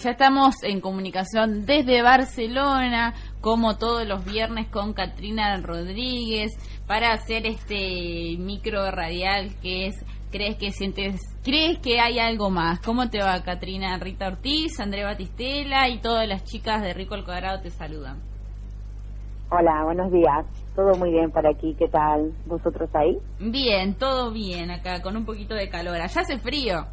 Ya 0.00 0.12
estamos 0.12 0.62
en 0.62 0.80
comunicación 0.80 1.66
desde 1.66 2.02
Barcelona, 2.02 3.14
como 3.40 3.78
todos 3.78 4.06
los 4.06 4.24
viernes 4.24 4.68
con 4.68 4.92
Katrina 4.92 5.56
Rodríguez, 5.56 6.52
para 6.86 7.12
hacer 7.12 7.48
este 7.48 8.36
micro 8.38 8.92
radial 8.92 9.56
que 9.60 9.88
es 9.88 9.96
¿Crees 10.30 10.56
que 10.56 10.70
sientes, 10.70 11.20
crees 11.42 11.80
que 11.80 11.98
hay 11.98 12.20
algo 12.20 12.48
más? 12.48 12.78
¿Cómo 12.78 13.10
te 13.10 13.18
va, 13.18 13.42
Katrina? 13.42 13.98
Rita 13.98 14.28
Ortiz, 14.28 14.78
André 14.78 15.02
Batistela 15.02 15.88
y 15.88 15.98
todas 15.98 16.28
las 16.28 16.44
chicas 16.44 16.80
de 16.80 16.94
Rico 16.94 17.16
al 17.16 17.24
Cuadrado 17.24 17.60
te 17.60 17.70
saludan. 17.70 18.20
Hola, 19.50 19.82
buenos 19.82 20.12
días. 20.12 20.46
Todo 20.76 20.94
muy 20.94 21.10
bien 21.10 21.32
para 21.32 21.50
aquí. 21.50 21.74
¿Qué 21.76 21.88
tal? 21.88 22.32
¿Vosotros 22.46 22.88
ahí? 22.94 23.18
Bien, 23.40 23.94
todo 23.94 24.30
bien 24.30 24.70
acá, 24.70 25.02
con 25.02 25.16
un 25.16 25.24
poquito 25.24 25.56
de 25.56 25.68
calor. 25.68 25.96
Allá 25.96 26.20
hace 26.20 26.38
frío. 26.38 26.86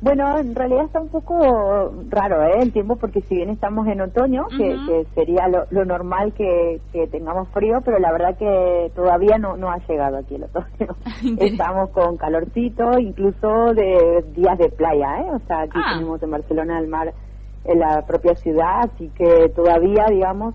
Bueno, 0.00 0.38
en 0.38 0.54
realidad 0.54 0.86
está 0.86 1.00
un 1.00 1.10
poco 1.10 1.92
raro 2.08 2.42
¿eh? 2.44 2.62
el 2.62 2.72
tiempo 2.72 2.96
porque 2.96 3.20
si 3.22 3.34
bien 3.34 3.50
estamos 3.50 3.86
en 3.86 4.00
otoño, 4.00 4.46
que, 4.48 5.06
sería 5.14 5.46
lo, 5.48 5.84
normal 5.84 6.32
que, 6.32 6.80
tengamos 7.10 7.48
frío, 7.50 7.82
pero 7.84 7.98
la 7.98 8.10
verdad 8.10 8.38
que 8.38 8.90
todavía 8.94 9.36
no, 9.36 9.58
no 9.58 9.70
ha 9.70 9.76
llegado 9.86 10.16
aquí 10.16 10.36
el 10.36 10.44
otoño. 10.44 10.96
estamos 11.38 11.90
con 11.90 12.16
calorcito, 12.16 12.98
incluso 12.98 13.74
de 13.74 14.24
días 14.34 14.56
de 14.58 14.70
playa, 14.70 15.20
¿eh? 15.20 15.30
o 15.34 15.38
sea, 15.46 15.62
aquí 15.62 15.78
ah. 15.78 15.94
tenemos 15.94 16.22
en 16.22 16.30
Barcelona 16.30 16.78
el 16.78 16.88
mar 16.88 17.12
en 17.64 17.78
la 17.78 18.06
propia 18.06 18.34
ciudad, 18.36 18.90
así 18.90 19.10
que 19.18 19.50
todavía, 19.54 20.06
digamos, 20.08 20.54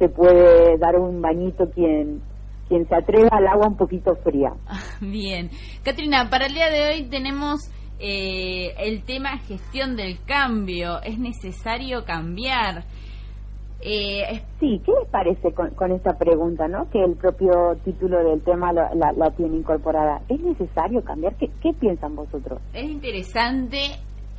se 0.00 0.08
puede 0.08 0.78
dar 0.78 0.98
un 0.98 1.22
bañito 1.22 1.70
quien 1.70 2.22
quien 2.70 2.86
se 2.86 2.94
atreva 2.94 3.30
al 3.32 3.48
agua 3.48 3.66
un 3.66 3.76
poquito 3.76 4.14
fría. 4.22 4.52
Bien. 5.00 5.50
Katrina, 5.84 6.28
para 6.30 6.46
el 6.46 6.54
día 6.54 6.70
de 6.70 6.86
hoy 6.88 7.08
tenemos 7.10 7.68
eh, 8.00 8.74
el 8.78 9.02
tema 9.04 9.38
gestión 9.38 9.96
del 9.96 10.18
cambio. 10.24 11.02
¿Es 11.02 11.18
necesario 11.18 12.04
cambiar? 12.04 12.84
Eh, 13.82 14.42
sí, 14.58 14.80
¿qué 14.84 14.92
les 15.00 15.08
parece 15.10 15.52
con, 15.52 15.70
con, 15.70 15.92
esta 15.92 16.16
pregunta, 16.18 16.68
no? 16.68 16.90
Que 16.90 17.02
el 17.02 17.16
propio 17.16 17.50
título 17.84 18.22
del 18.22 18.42
tema 18.42 18.72
la, 18.72 18.90
la, 18.94 19.30
tiene 19.30 19.56
incorporada. 19.56 20.20
¿Es 20.28 20.40
necesario 20.40 21.02
cambiar? 21.02 21.34
¿Qué, 21.36 21.50
¿Qué, 21.62 21.72
piensan 21.72 22.14
vosotros? 22.14 22.60
Es 22.74 22.84
interesante 22.90 23.78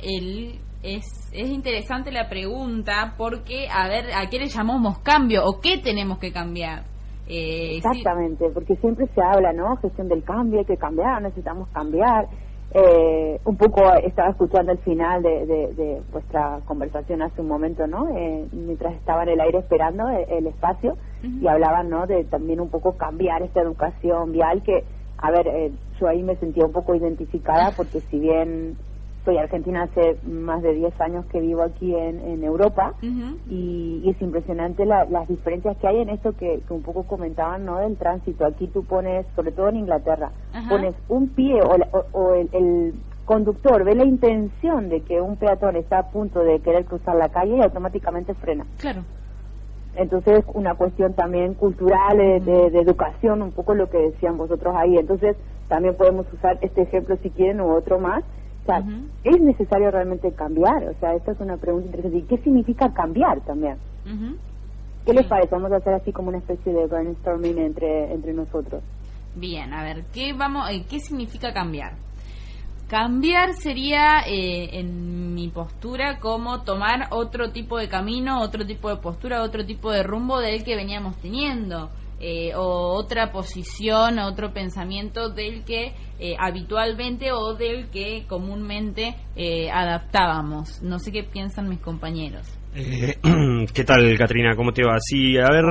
el 0.00 0.58
es, 0.82 1.30
es 1.32 1.48
interesante 1.48 2.10
la 2.10 2.28
pregunta 2.28 3.14
porque 3.16 3.68
a 3.68 3.88
ver 3.88 4.06
a 4.14 4.28
qué 4.28 4.38
le 4.38 4.48
llamamos 4.48 4.98
cambio 4.98 5.42
o 5.44 5.60
qué 5.60 5.78
tenemos 5.78 6.18
que 6.18 6.32
cambiar. 6.32 6.84
Eh, 7.28 7.76
Exactamente, 7.76 8.46
porque 8.52 8.74
siempre 8.76 9.06
se 9.14 9.22
habla, 9.22 9.52
¿no? 9.52 9.76
Gestión 9.76 10.08
del 10.08 10.24
cambio, 10.24 10.58
hay 10.58 10.66
que 10.66 10.76
cambiar, 10.76 11.22
necesitamos 11.22 11.68
cambiar. 11.70 12.26
Eh, 12.74 13.38
un 13.44 13.56
poco 13.58 13.92
estaba 13.92 14.30
escuchando 14.30 14.72
el 14.72 14.78
final 14.78 15.22
de, 15.22 16.00
vuestra 16.10 16.60
conversación 16.64 17.20
hace 17.20 17.42
un 17.42 17.48
momento, 17.48 17.86
¿no? 17.86 18.08
Eh, 18.16 18.46
mientras 18.52 18.94
estaba 18.94 19.24
en 19.24 19.30
el 19.30 19.40
aire 19.40 19.58
esperando 19.58 20.08
el, 20.08 20.46
espacio 20.46 20.96
y 21.22 21.46
hablaban, 21.46 21.90
¿no? 21.90 22.06
De 22.06 22.24
también 22.24 22.60
un 22.60 22.70
poco 22.70 22.96
cambiar 22.96 23.42
esta 23.42 23.60
educación 23.60 24.32
vial 24.32 24.62
que, 24.62 24.84
a 25.18 25.30
ver, 25.30 25.48
eh, 25.48 25.72
yo 26.00 26.08
ahí 26.08 26.22
me 26.22 26.36
sentía 26.36 26.64
un 26.64 26.72
poco 26.72 26.94
identificada 26.94 27.72
porque 27.76 28.00
si 28.10 28.18
bien 28.18 28.76
soy 29.24 29.38
argentina 29.38 29.84
hace 29.84 30.16
más 30.26 30.62
de 30.62 30.74
10 30.74 31.00
años 31.00 31.24
que 31.26 31.40
vivo 31.40 31.62
aquí 31.62 31.94
en, 31.94 32.42
Europa 32.42 32.94
y, 33.48 34.02
es 34.08 34.20
impresionante 34.20 34.84
las 34.84 35.28
diferencias 35.28 35.76
que 35.76 35.86
hay 35.86 35.98
en 35.98 36.10
esto 36.10 36.32
que, 36.36 36.60
un 36.68 36.82
poco 36.82 37.04
comentaban, 37.04 37.64
¿no? 37.64 37.78
Del 37.78 37.96
tránsito. 37.96 38.44
Aquí 38.44 38.66
tú 38.66 38.84
pones, 38.84 39.26
sobre 39.36 39.52
todo 39.52 39.68
en 39.68 39.76
Inglaterra, 39.76 40.32
pones 40.68 40.94
un 41.08 41.28
pie 41.28 41.60
o, 42.12 42.34
el, 42.34 42.94
conductor 43.24 43.84
ve 43.84 43.94
la 43.94 44.04
intención 44.04 44.88
de 44.88 45.02
que 45.02 45.20
un 45.20 45.36
peatón 45.36 45.76
está 45.76 46.00
a 46.00 46.10
punto 46.10 46.40
de 46.40 46.58
querer 46.58 46.84
cruzar 46.84 47.14
la 47.14 47.28
calle 47.28 47.56
y 47.56 47.62
automáticamente 47.62 48.34
frena. 48.34 48.66
Claro. 48.78 49.04
Entonces, 49.94 50.44
una 50.54 50.74
cuestión 50.74 51.14
también 51.14 51.54
cultural, 51.54 52.18
de, 52.18 52.40
de, 52.70 52.80
educación, 52.80 53.42
un 53.42 53.52
poco 53.52 53.74
lo 53.74 53.88
que 53.88 53.98
decían 53.98 54.36
vosotros 54.36 54.74
ahí. 54.76 54.98
Entonces, 54.98 55.36
también 55.68 55.94
podemos 55.94 56.26
usar 56.32 56.58
este 56.62 56.82
ejemplo 56.82 57.16
si 57.22 57.30
quieren 57.30 57.60
u 57.60 57.70
otro 57.70 58.00
más 58.00 58.24
o 58.62 58.66
sea, 58.66 58.82
¿es 59.24 59.40
necesario 59.40 59.90
realmente 59.90 60.32
cambiar? 60.32 60.84
O 60.84 60.94
sea, 61.00 61.14
esta 61.14 61.32
es 61.32 61.40
una 61.40 61.56
pregunta 61.56 61.86
interesante. 61.86 62.18
¿Y 62.18 62.22
qué 62.22 62.38
significa 62.38 62.92
cambiar 62.92 63.40
también? 63.40 63.76
¿Qué 65.04 65.12
les 65.12 65.26
parece? 65.26 65.54
Vamos 65.54 65.72
a 65.72 65.76
hacer 65.76 65.94
así 65.94 66.12
como 66.12 66.28
una 66.28 66.38
especie 66.38 66.72
de 66.72 66.86
brainstorming 66.86 67.58
entre, 67.58 68.12
entre 68.12 68.32
nosotros. 68.32 68.82
Bien, 69.34 69.72
a 69.72 69.82
ver, 69.82 70.04
¿qué, 70.12 70.32
vamos, 70.32 70.70
eh, 70.70 70.84
¿qué 70.88 71.00
significa 71.00 71.52
cambiar? 71.52 71.94
Cambiar 72.88 73.54
sería, 73.54 74.20
eh, 74.26 74.78
en 74.78 75.34
mi 75.34 75.48
postura, 75.48 76.20
como 76.20 76.62
tomar 76.62 77.08
otro 77.10 77.50
tipo 77.50 77.78
de 77.78 77.88
camino, 77.88 78.40
otro 78.42 78.64
tipo 78.66 78.90
de 78.90 78.96
postura, 78.96 79.42
otro 79.42 79.64
tipo 79.64 79.90
de 79.90 80.02
rumbo 80.02 80.38
del 80.38 80.62
que 80.62 80.76
veníamos 80.76 81.16
teniendo. 81.16 81.90
Eh, 82.24 82.52
o 82.54 82.94
otra 82.94 83.32
posición, 83.32 84.20
otro 84.20 84.52
pensamiento 84.52 85.30
del 85.30 85.64
que 85.64 85.92
eh, 86.20 86.36
habitualmente 86.38 87.32
o 87.32 87.54
del 87.54 87.90
que 87.90 88.26
comúnmente 88.28 89.16
eh, 89.34 89.68
adaptábamos. 89.72 90.80
No 90.82 91.00
sé 91.00 91.10
qué 91.10 91.24
piensan 91.24 91.68
mis 91.68 91.80
compañeros. 91.80 92.46
¿Qué 93.74 93.84
tal, 93.84 94.16
Katrina? 94.16 94.54
¿Cómo 94.54 94.72
te 94.72 94.84
va? 94.84 94.98
Sí, 95.00 95.36
a 95.36 95.50
ver, 95.50 95.64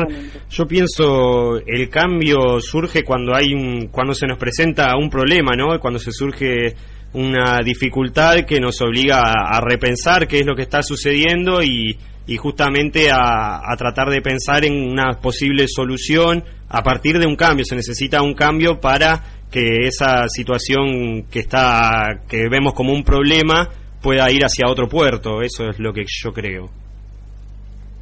yo 0.49 0.67
pienso 0.67 1.55
el 1.65 1.89
cambio 1.89 2.59
surge 2.59 3.05
cuando 3.05 3.33
hay 3.33 3.53
un, 3.53 3.87
cuando 3.87 4.13
se 4.13 4.27
nos 4.27 4.37
presenta 4.37 4.97
un 4.97 5.09
problema, 5.09 5.53
¿no? 5.55 5.79
Cuando 5.79 5.99
se 5.99 6.11
surge 6.11 6.75
una 7.13 7.59
dificultad 7.63 8.41
que 8.45 8.59
nos 8.59 8.81
obliga 8.81 9.21
a 9.21 9.61
repensar 9.61 10.27
qué 10.27 10.39
es 10.39 10.45
lo 10.45 10.55
que 10.55 10.63
está 10.63 10.83
sucediendo 10.83 11.63
y, 11.63 11.97
y 12.27 12.37
justamente 12.37 13.09
a, 13.11 13.61
tratar 13.77 14.09
de 14.09 14.21
pensar 14.21 14.65
en 14.65 14.91
una 14.91 15.19
posible 15.21 15.65
solución 15.67 16.43
a 16.69 16.83
partir 16.83 17.19
de 17.19 17.27
un 17.27 17.35
cambio. 17.35 17.65
Se 17.65 17.75
necesita 17.75 18.21
un 18.21 18.33
cambio 18.33 18.79
para 18.79 19.23
que 19.49 19.87
esa 19.87 20.27
situación 20.27 21.23
que 21.29 21.39
está 21.39 22.21
que 22.29 22.47
vemos 22.49 22.73
como 22.73 22.93
un 22.93 23.03
problema 23.03 23.67
pueda 24.01 24.31
ir 24.31 24.43
hacia 24.43 24.69
otro 24.69 24.87
puerto. 24.87 25.41
Eso 25.41 25.69
es 25.69 25.79
lo 25.79 25.93
que 25.93 26.03
yo 26.07 26.31
creo. 26.31 26.69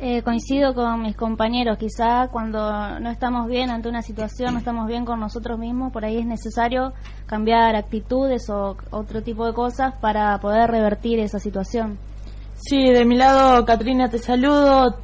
Eh, 0.02 0.22
coincido 0.22 0.74
con 0.74 1.02
mis 1.02 1.18
compañeros, 1.18 1.78
quizá 1.78 2.30
cuando 2.32 3.02
no 3.02 3.10
estamos 3.10 3.50
bien 3.50 3.70
ante 3.70 3.90
una 3.90 4.02
situación, 4.02 4.54
no 4.54 4.60
estamos 4.60 4.88
bien 4.88 5.04
con 5.04 5.20
nosotros 5.20 5.60
mismos, 5.60 5.92
por 5.92 6.06
ahí 6.06 6.20
es 6.20 6.26
necesario 6.26 6.94
cambiar 7.26 7.76
actitudes 7.76 8.50
o 8.50 8.78
otro 8.92 9.22
tipo 9.24 9.46
de 9.46 9.54
cosas 9.54 9.94
para 10.00 10.40
poder 10.40 10.72
revertir 10.72 11.20
esa 11.20 11.38
situación. 11.38 11.98
Sí, 12.62 12.92
de 12.92 13.06
mi 13.06 13.16
lado, 13.16 13.64
Katrina, 13.64 14.10
te 14.10 14.18
saludo. 14.18 14.98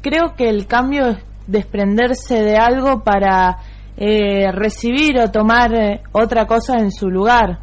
Creo 0.00 0.34
que 0.34 0.48
el 0.48 0.66
cambio 0.66 1.08
es 1.08 1.18
desprenderse 1.46 2.42
de 2.42 2.56
algo 2.56 3.02
para 3.04 3.58
eh, 3.98 4.50
recibir 4.50 5.18
o 5.18 5.30
tomar 5.30 5.74
eh, 5.74 6.02
otra 6.12 6.46
cosa 6.46 6.78
en 6.78 6.90
su 6.90 7.10
lugar. 7.10 7.58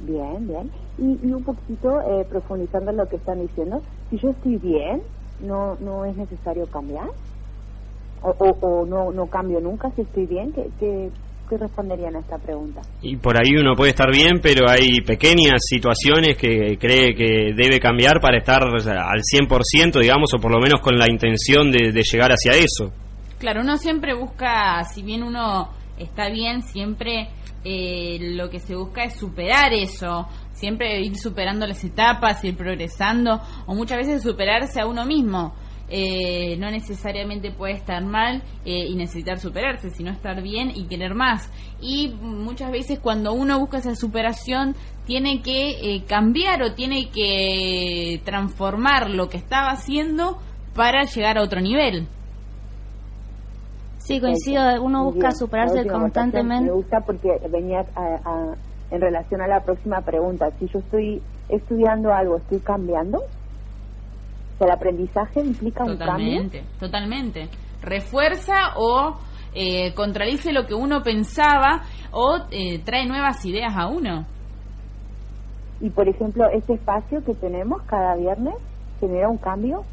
Bien, 0.00 0.48
bien. 0.48 0.70
Y, 0.98 1.32
un 1.32 1.44
poquito 1.44 2.00
eh, 2.00 2.26
profundizando 2.28 2.90
en 2.90 2.96
lo 2.96 3.06
que 3.06 3.16
están 3.16 3.40
diciendo, 3.40 3.80
si 4.10 4.18
yo 4.18 4.30
estoy 4.30 4.56
bien, 4.56 5.02
no, 5.40 5.76
no 5.76 6.04
es 6.04 6.16
necesario 6.16 6.66
cambiar. 6.66 7.06
O, 8.22 8.30
o, 8.30 8.84
no, 8.84 9.12
no 9.12 9.26
cambio 9.26 9.60
nunca 9.60 9.90
si 9.92 10.02
estoy 10.02 10.26
bien. 10.26 10.52
¿Qué, 10.52 10.68
qué, 10.80 11.10
responderían 11.56 12.16
a 12.16 12.20
esta 12.20 12.38
pregunta? 12.38 12.82
Y 13.00 13.16
por 13.16 13.36
ahí 13.36 13.54
uno 13.58 13.74
puede 13.74 13.90
estar 13.90 14.10
bien, 14.10 14.40
pero 14.42 14.68
hay 14.68 15.00
pequeñas 15.00 15.60
situaciones 15.60 16.36
que 16.36 16.78
cree 16.78 17.14
que 17.14 17.52
debe 17.54 17.80
cambiar 17.80 18.20
para 18.20 18.38
estar 18.38 18.62
al 18.62 19.20
100%, 19.20 20.00
digamos, 20.00 20.32
o 20.34 20.38
por 20.38 20.52
lo 20.52 20.60
menos 20.60 20.80
con 20.80 20.96
la 20.96 21.10
intención 21.10 21.70
de, 21.70 22.02
llegar 22.02 22.30
hacia 22.30 22.52
eso. 22.52 22.92
Claro, 23.38 23.62
uno 23.62 23.76
siempre 23.76 24.14
busca, 24.14 24.84
si 24.84 25.02
bien 25.02 25.22
uno 25.22 25.70
está 25.98 26.28
bien, 26.28 26.62
siempre 26.62 27.28
eh, 27.64 28.18
lo 28.20 28.50
que 28.50 28.58
se 28.58 28.74
busca 28.74 29.04
es 29.04 29.14
superar 29.16 29.72
eso, 29.72 30.28
siempre 30.52 31.00
ir 31.00 31.16
superando 31.16 31.66
las 31.66 31.82
etapas, 31.84 32.44
ir 32.44 32.56
progresando, 32.56 33.40
o 33.66 33.74
muchas 33.74 33.98
veces 33.98 34.22
superarse 34.22 34.80
a 34.80 34.86
uno 34.86 35.04
mismo. 35.04 35.54
Eh, 35.94 36.56
no 36.56 36.70
necesariamente 36.70 37.50
puede 37.50 37.74
estar 37.74 38.02
mal 38.02 38.42
eh, 38.64 38.86
y 38.88 38.94
necesitar 38.94 39.38
superarse, 39.38 39.90
sino 39.90 40.10
estar 40.10 40.40
bien 40.40 40.70
y 40.74 40.86
querer 40.86 41.14
más. 41.14 41.50
Y 41.82 42.14
muchas 42.18 42.72
veces 42.72 42.98
cuando 42.98 43.34
uno 43.34 43.58
busca 43.60 43.76
esa 43.76 43.94
superación, 43.94 44.74
tiene 45.04 45.42
que 45.42 45.96
eh, 45.96 46.04
cambiar 46.08 46.62
o 46.62 46.72
tiene 46.72 47.10
que 47.10 48.22
transformar 48.24 49.10
lo 49.10 49.28
que 49.28 49.36
estaba 49.36 49.68
haciendo 49.68 50.38
para 50.74 51.02
llegar 51.04 51.36
a 51.36 51.42
otro 51.42 51.60
nivel. 51.60 52.08
Sí, 53.98 54.18
coincido, 54.18 54.82
uno 54.82 55.04
busca 55.04 55.32
superarse 55.32 55.86
constantemente. 55.86 56.70
Me 56.70 56.72
gusta 56.72 57.00
porque 57.00 57.28
venía 57.50 57.84
en 58.90 59.00
relación 59.00 59.42
a 59.42 59.46
la 59.46 59.60
próxima 59.60 60.00
pregunta. 60.00 60.50
Si 60.58 60.68
yo 60.68 60.78
estoy 60.78 61.20
estudiando 61.50 62.14
algo, 62.14 62.38
¿estoy 62.38 62.60
cambiando? 62.60 63.20
El 64.64 64.70
aprendizaje 64.70 65.40
implica 65.40 65.84
un 65.84 65.96
cambio. 65.96 66.42
Totalmente, 66.78 67.48
Refuerza 67.80 68.74
o 68.76 69.18
eh, 69.54 69.92
contradice 69.94 70.52
lo 70.52 70.66
que 70.66 70.74
uno 70.74 71.02
pensaba 71.02 71.82
o 72.12 72.36
eh, 72.50 72.78
trae 72.84 73.06
nuevas 73.06 73.44
ideas 73.44 73.74
a 73.76 73.88
uno. 73.88 74.26
Y 75.80 75.90
por 75.90 76.08
ejemplo, 76.08 76.48
este 76.52 76.74
espacio 76.74 77.24
que 77.24 77.34
tenemos 77.34 77.82
cada 77.82 78.14
viernes 78.16 78.54
genera 79.00 79.28
un 79.28 79.38
cambio. 79.38 79.84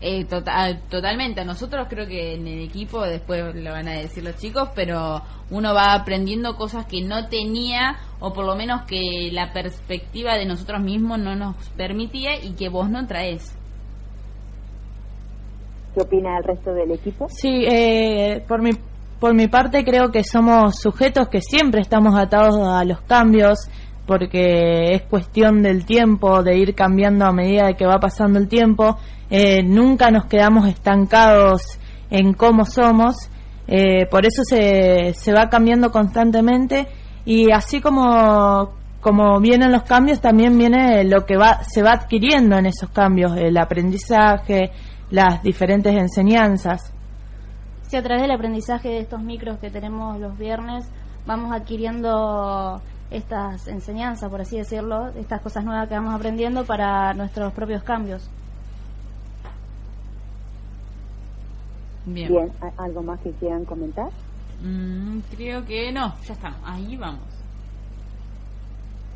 Eh, 0.00 0.24
total, 0.26 0.82
totalmente. 0.90 1.44
Nosotros 1.44 1.86
creo 1.88 2.06
que 2.06 2.34
en 2.34 2.46
el 2.46 2.62
equipo, 2.64 3.02
después 3.02 3.54
lo 3.54 3.72
van 3.72 3.88
a 3.88 3.92
decir 3.92 4.22
los 4.22 4.36
chicos, 4.36 4.68
pero 4.74 5.22
uno 5.50 5.74
va 5.74 5.94
aprendiendo 5.94 6.56
cosas 6.56 6.84
que 6.86 7.00
no 7.00 7.28
tenía 7.28 7.96
o 8.20 8.32
por 8.32 8.44
lo 8.44 8.56
menos 8.56 8.82
que 8.82 9.30
la 9.32 9.52
perspectiva 9.52 10.34
de 10.34 10.44
nosotros 10.44 10.82
mismos 10.82 11.18
no 11.18 11.34
nos 11.34 11.56
permitía 11.76 12.42
y 12.42 12.52
que 12.52 12.68
vos 12.68 12.90
no 12.90 13.06
traes. 13.06 13.56
¿Qué 15.94 16.02
opina 16.02 16.36
el 16.38 16.44
resto 16.44 16.74
del 16.74 16.90
equipo? 16.90 17.26
Sí, 17.30 17.64
eh, 17.66 18.44
por 18.46 18.60
mi 18.60 18.72
por 19.18 19.34
mi 19.34 19.48
parte 19.48 19.82
creo 19.82 20.10
que 20.12 20.22
somos 20.22 20.78
sujetos 20.78 21.28
que 21.28 21.40
siempre 21.40 21.80
estamos 21.80 22.14
atados 22.18 22.56
a 22.58 22.84
los 22.84 23.00
cambios 23.00 23.70
porque 24.06 24.92
es 24.92 25.02
cuestión 25.02 25.62
del 25.62 25.84
tiempo, 25.84 26.42
de 26.42 26.56
ir 26.58 26.74
cambiando 26.74 27.24
a 27.24 27.32
medida 27.32 27.66
de 27.66 27.74
que 27.74 27.86
va 27.86 27.98
pasando 27.98 28.38
el 28.38 28.46
tiempo. 28.46 28.98
Eh, 29.30 29.62
nunca 29.62 30.10
nos 30.10 30.26
quedamos 30.26 30.68
estancados 30.68 31.62
en 32.10 32.32
cómo 32.32 32.64
somos, 32.64 33.16
eh, 33.66 34.06
por 34.06 34.24
eso 34.24 34.42
se, 34.44 35.12
se 35.14 35.32
va 35.32 35.48
cambiando 35.48 35.90
constantemente 35.90 36.86
y 37.24 37.50
así 37.50 37.80
como, 37.80 38.74
como 39.00 39.40
vienen 39.40 39.72
los 39.72 39.82
cambios, 39.82 40.20
también 40.20 40.56
viene 40.56 41.02
lo 41.04 41.26
que 41.26 41.36
va, 41.36 41.64
se 41.64 41.82
va 41.82 41.92
adquiriendo 41.92 42.56
en 42.56 42.66
esos 42.66 42.90
cambios, 42.90 43.36
el 43.36 43.56
aprendizaje, 43.58 44.70
las 45.10 45.42
diferentes 45.42 45.92
enseñanzas. 45.94 46.92
Si 47.82 47.96
a 47.96 48.02
través 48.02 48.22
del 48.22 48.30
aprendizaje 48.30 48.88
de 48.88 48.98
estos 49.00 49.20
micros 49.20 49.58
que 49.58 49.70
tenemos 49.70 50.18
los 50.20 50.36
viernes 50.38 50.88
vamos 51.26 51.52
adquiriendo 51.52 52.80
estas 53.10 53.68
enseñanzas, 53.68 54.30
por 54.30 54.40
así 54.40 54.56
decirlo, 54.56 55.08
estas 55.08 55.40
cosas 55.40 55.64
nuevas 55.64 55.88
que 55.88 55.94
vamos 55.94 56.14
aprendiendo 56.14 56.64
para 56.64 57.12
nuestros 57.14 57.52
propios 57.52 57.82
cambios. 57.82 58.30
Bien. 62.06 62.52
¿algo 62.76 63.02
más 63.02 63.20
que 63.20 63.32
quieran 63.32 63.64
comentar? 63.64 64.08
Mm, 64.62 65.18
creo 65.34 65.64
que 65.64 65.92
no, 65.92 66.14
ya 66.24 66.32
estamos, 66.32 66.60
ahí 66.64 66.96
vamos. 66.96 67.20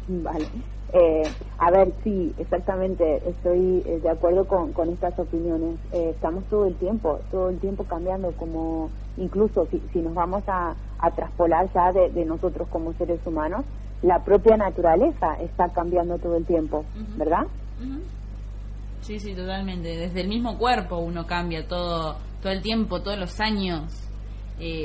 Vale. 0.08 0.46
Eh, 0.92 1.22
a 1.58 1.70
ver, 1.70 1.92
sí, 2.02 2.34
exactamente, 2.36 3.22
estoy 3.28 3.82
eh, 3.86 4.00
de 4.02 4.10
acuerdo 4.10 4.46
con, 4.46 4.72
con 4.72 4.88
estas 4.88 5.16
opiniones. 5.18 5.78
Eh, 5.92 6.10
estamos 6.10 6.44
todo 6.44 6.66
el 6.66 6.74
tiempo, 6.76 7.20
todo 7.30 7.48
el 7.50 7.58
tiempo 7.60 7.84
cambiando, 7.84 8.32
como 8.32 8.90
incluso 9.16 9.66
si, 9.70 9.80
si 9.92 10.00
nos 10.00 10.14
vamos 10.14 10.42
a, 10.48 10.74
a 10.98 11.10
traspolar 11.12 11.72
ya 11.72 11.92
de, 11.92 12.24
nosotros 12.24 12.68
como 12.68 12.92
seres 12.94 13.20
humanos, 13.24 13.64
la 14.02 14.24
propia 14.24 14.56
naturaleza 14.56 15.34
está 15.40 15.68
cambiando 15.68 16.18
todo 16.18 16.36
el 16.36 16.44
tiempo, 16.44 16.84
¿verdad? 17.16 17.46
Sí, 19.02 19.20
sí, 19.20 19.34
totalmente. 19.34 19.96
Desde 19.96 20.22
el 20.22 20.28
mismo 20.28 20.58
cuerpo 20.58 20.98
uno 20.98 21.26
cambia 21.26 21.66
todo, 21.68 22.16
todo 22.42 22.52
el 22.52 22.62
tiempo, 22.62 23.00
todos 23.00 23.18
los 23.18 23.40
años. 23.40 24.08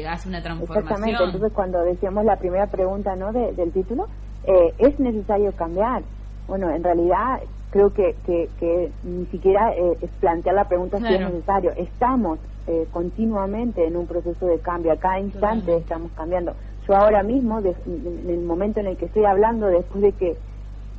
hace 0.07 0.29
una 0.29 0.41
transformación. 0.41 0.83
Exactamente, 0.83 1.23
entonces 1.23 1.51
cuando 1.53 1.83
decíamos 1.83 2.25
la 2.25 2.37
primera 2.37 2.67
pregunta 2.67 3.15
¿no? 3.15 3.31
del 3.31 3.71
título, 3.71 4.07
eh, 4.45 4.73
es 4.77 4.99
necesario 4.99 5.51
cambiar. 5.53 6.03
Bueno, 6.47 6.69
en 6.69 6.83
realidad 6.83 7.41
creo 7.71 7.91
que, 7.91 8.15
que, 8.25 8.91
ni 9.03 9.25
siquiera 9.25 9.73
eh, 9.73 9.97
es 10.01 10.09
plantear 10.19 10.55
la 10.55 10.67
pregunta 10.67 10.97
si 10.99 11.13
es 11.13 11.19
necesario. 11.19 11.71
Estamos 11.75 12.39
eh, 12.67 12.87
continuamente 12.91 13.85
en 13.85 13.97
un 13.97 14.07
proceso 14.07 14.45
de 14.45 14.59
cambio, 14.59 14.91
a 14.91 14.97
cada 14.97 15.19
instante 15.19 15.75
estamos 15.77 16.11
cambiando. 16.15 16.53
Yo 16.87 16.95
ahora 16.95 17.23
mismo, 17.23 17.59
en 17.59 18.29
el 18.29 18.41
momento 18.41 18.79
en 18.79 18.87
el 18.87 18.97
que 18.97 19.05
estoy 19.05 19.25
hablando, 19.25 19.67
después 19.67 20.01
de 20.01 20.11
que 20.11 20.37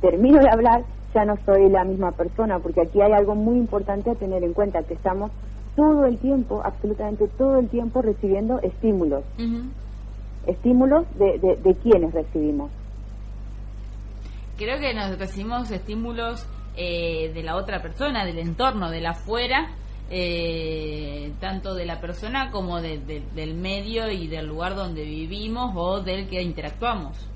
termino 0.01 0.39
de 0.39 0.49
hablar, 0.49 0.83
ya 1.13 1.23
no 1.23 1.37
soy 1.45 1.69
la 1.69 1.85
misma 1.85 2.11
persona, 2.11 2.59
porque 2.59 2.81
aquí 2.81 3.01
hay 3.01 3.13
algo 3.13 3.35
muy 3.35 3.57
importante 3.57 4.11
a 4.11 4.15
tener 4.15 4.43
en 4.43 4.53
cuenta, 4.53 4.83
que 4.83 4.93
estamos 4.93 5.31
todo 5.77 6.05
el 6.05 6.17
tiempo, 6.17 6.61
absolutamente 6.65 7.29
todo 7.37 7.59
el 7.59 7.69
tiempo 7.69 8.01
recibiendo 8.01 8.59
estímulos. 8.59 9.23
Estímulos 10.45 11.05
de, 11.17 11.39
de, 11.39 11.55
de 11.55 11.75
quienes 11.75 12.13
recibimos 12.13 12.69
creo 14.57 14.79
que 14.79 14.93
nos 14.93 15.17
recibimos 15.17 15.71
estímulos 15.71 16.45
eh, 16.75 17.31
de 17.33 17.43
la 17.43 17.55
otra 17.55 17.81
persona, 17.81 18.25
del 18.25 18.39
entorno, 18.39 18.89
de 18.89 19.01
la 19.01 19.11
afuera, 19.11 19.69
eh, 20.09 21.31
tanto 21.39 21.75
de 21.75 21.85
la 21.85 22.01
persona 22.01 22.51
como 22.51 22.81
del 22.81 23.53
medio 23.55 24.09
y 24.09 24.27
del 24.27 24.47
lugar 24.47 24.75
donde 24.75 25.03
vivimos 25.03 25.73
o 25.75 26.01
del 26.01 26.27
que 26.27 26.41
interactuamos. 26.41 27.29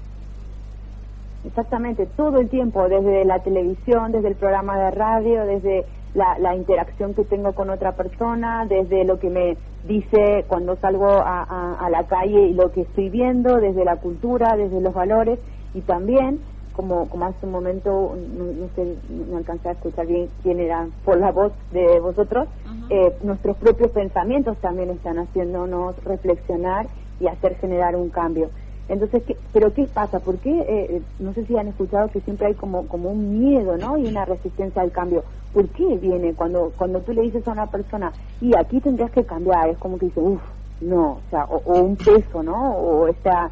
Exactamente, 1.45 2.05
todo 2.05 2.39
el 2.39 2.49
tiempo, 2.49 2.87
desde 2.87 3.25
la 3.25 3.39
televisión, 3.39 4.11
desde 4.11 4.29
el 4.29 4.35
programa 4.35 4.77
de 4.77 4.91
radio, 4.91 5.43
desde 5.45 5.85
la, 6.13 6.55
interacción 6.55 7.13
que 7.13 7.23
tengo 7.23 7.53
con 7.53 7.69
otra 7.69 7.93
persona, 7.93 8.65
desde 8.65 9.05
lo 9.05 9.19
que 9.19 9.29
me 9.29 9.57
dice 9.87 10.45
cuando 10.47 10.75
salgo 10.75 11.07
a, 11.07 11.75
a 11.79 11.89
la 11.89 12.03
calle 12.03 12.47
y 12.47 12.53
lo 12.53 12.71
que 12.71 12.81
estoy 12.81 13.09
viendo, 13.09 13.57
desde 13.57 13.85
la 13.85 13.95
cultura, 13.95 14.55
desde 14.55 14.81
los 14.81 14.93
valores 14.93 15.39
y 15.73 15.81
también 15.81 16.39
como, 16.73 17.07
como 17.09 17.25
hace 17.25 17.45
un 17.45 17.51
momento, 17.51 18.15
no, 18.15 18.67
sé, 18.75 18.95
no 19.09 19.37
alcancé 19.37 19.69
a 19.69 19.71
escuchar 19.73 20.07
bien 20.07 20.29
quién 20.41 20.59
era 20.59 20.87
por 21.03 21.19
la 21.19 21.31
voz 21.31 21.51
de 21.71 21.99
vosotros, 21.99 22.47
eh, 22.89 23.13
nuestros 23.23 23.57
propios 23.57 23.91
pensamientos 23.91 24.57
también 24.57 24.89
están 24.89 25.19
haciéndonos 25.19 26.01
reflexionar 26.03 26.87
y 27.19 27.27
hacer 27.27 27.55
generar 27.55 27.95
un 27.95 28.09
cambio. 28.09 28.49
Entonces, 28.91 29.23
¿qué, 29.23 29.37
¿pero 29.53 29.73
qué 29.73 29.85
pasa? 29.85 30.19
¿Por 30.19 30.37
qué? 30.39 30.51
Eh, 30.67 31.01
no 31.19 31.33
sé 31.33 31.45
si 31.45 31.57
han 31.57 31.69
escuchado 31.69 32.09
que 32.09 32.19
siempre 32.19 32.47
hay 32.47 32.55
como, 32.55 32.87
como 32.87 33.09
un 33.09 33.39
miedo, 33.39 33.77
¿no? 33.77 33.97
Y 33.97 34.05
una 34.05 34.25
resistencia 34.25 34.81
al 34.81 34.91
cambio. 34.91 35.23
¿Por 35.53 35.69
qué 35.69 35.97
viene 35.97 36.33
cuando, 36.33 36.73
cuando 36.77 36.99
tú 36.99 37.13
le 37.13 37.21
dices 37.21 37.47
a 37.47 37.51
una 37.51 37.67
persona, 37.67 38.11
y 38.41 38.53
aquí 38.53 38.81
tendrías 38.81 39.11
que 39.11 39.23
cambiar? 39.23 39.69
Es 39.69 39.77
como 39.77 39.97
que 39.97 40.07
dice, 40.07 40.19
uff, 40.19 40.41
no, 40.81 41.11
o 41.11 41.21
sea, 41.29 41.45
o, 41.45 41.61
o 41.65 41.81
un 41.81 41.95
peso, 41.95 42.43
¿no? 42.43 42.73
O 42.73 43.07
esta 43.07 43.49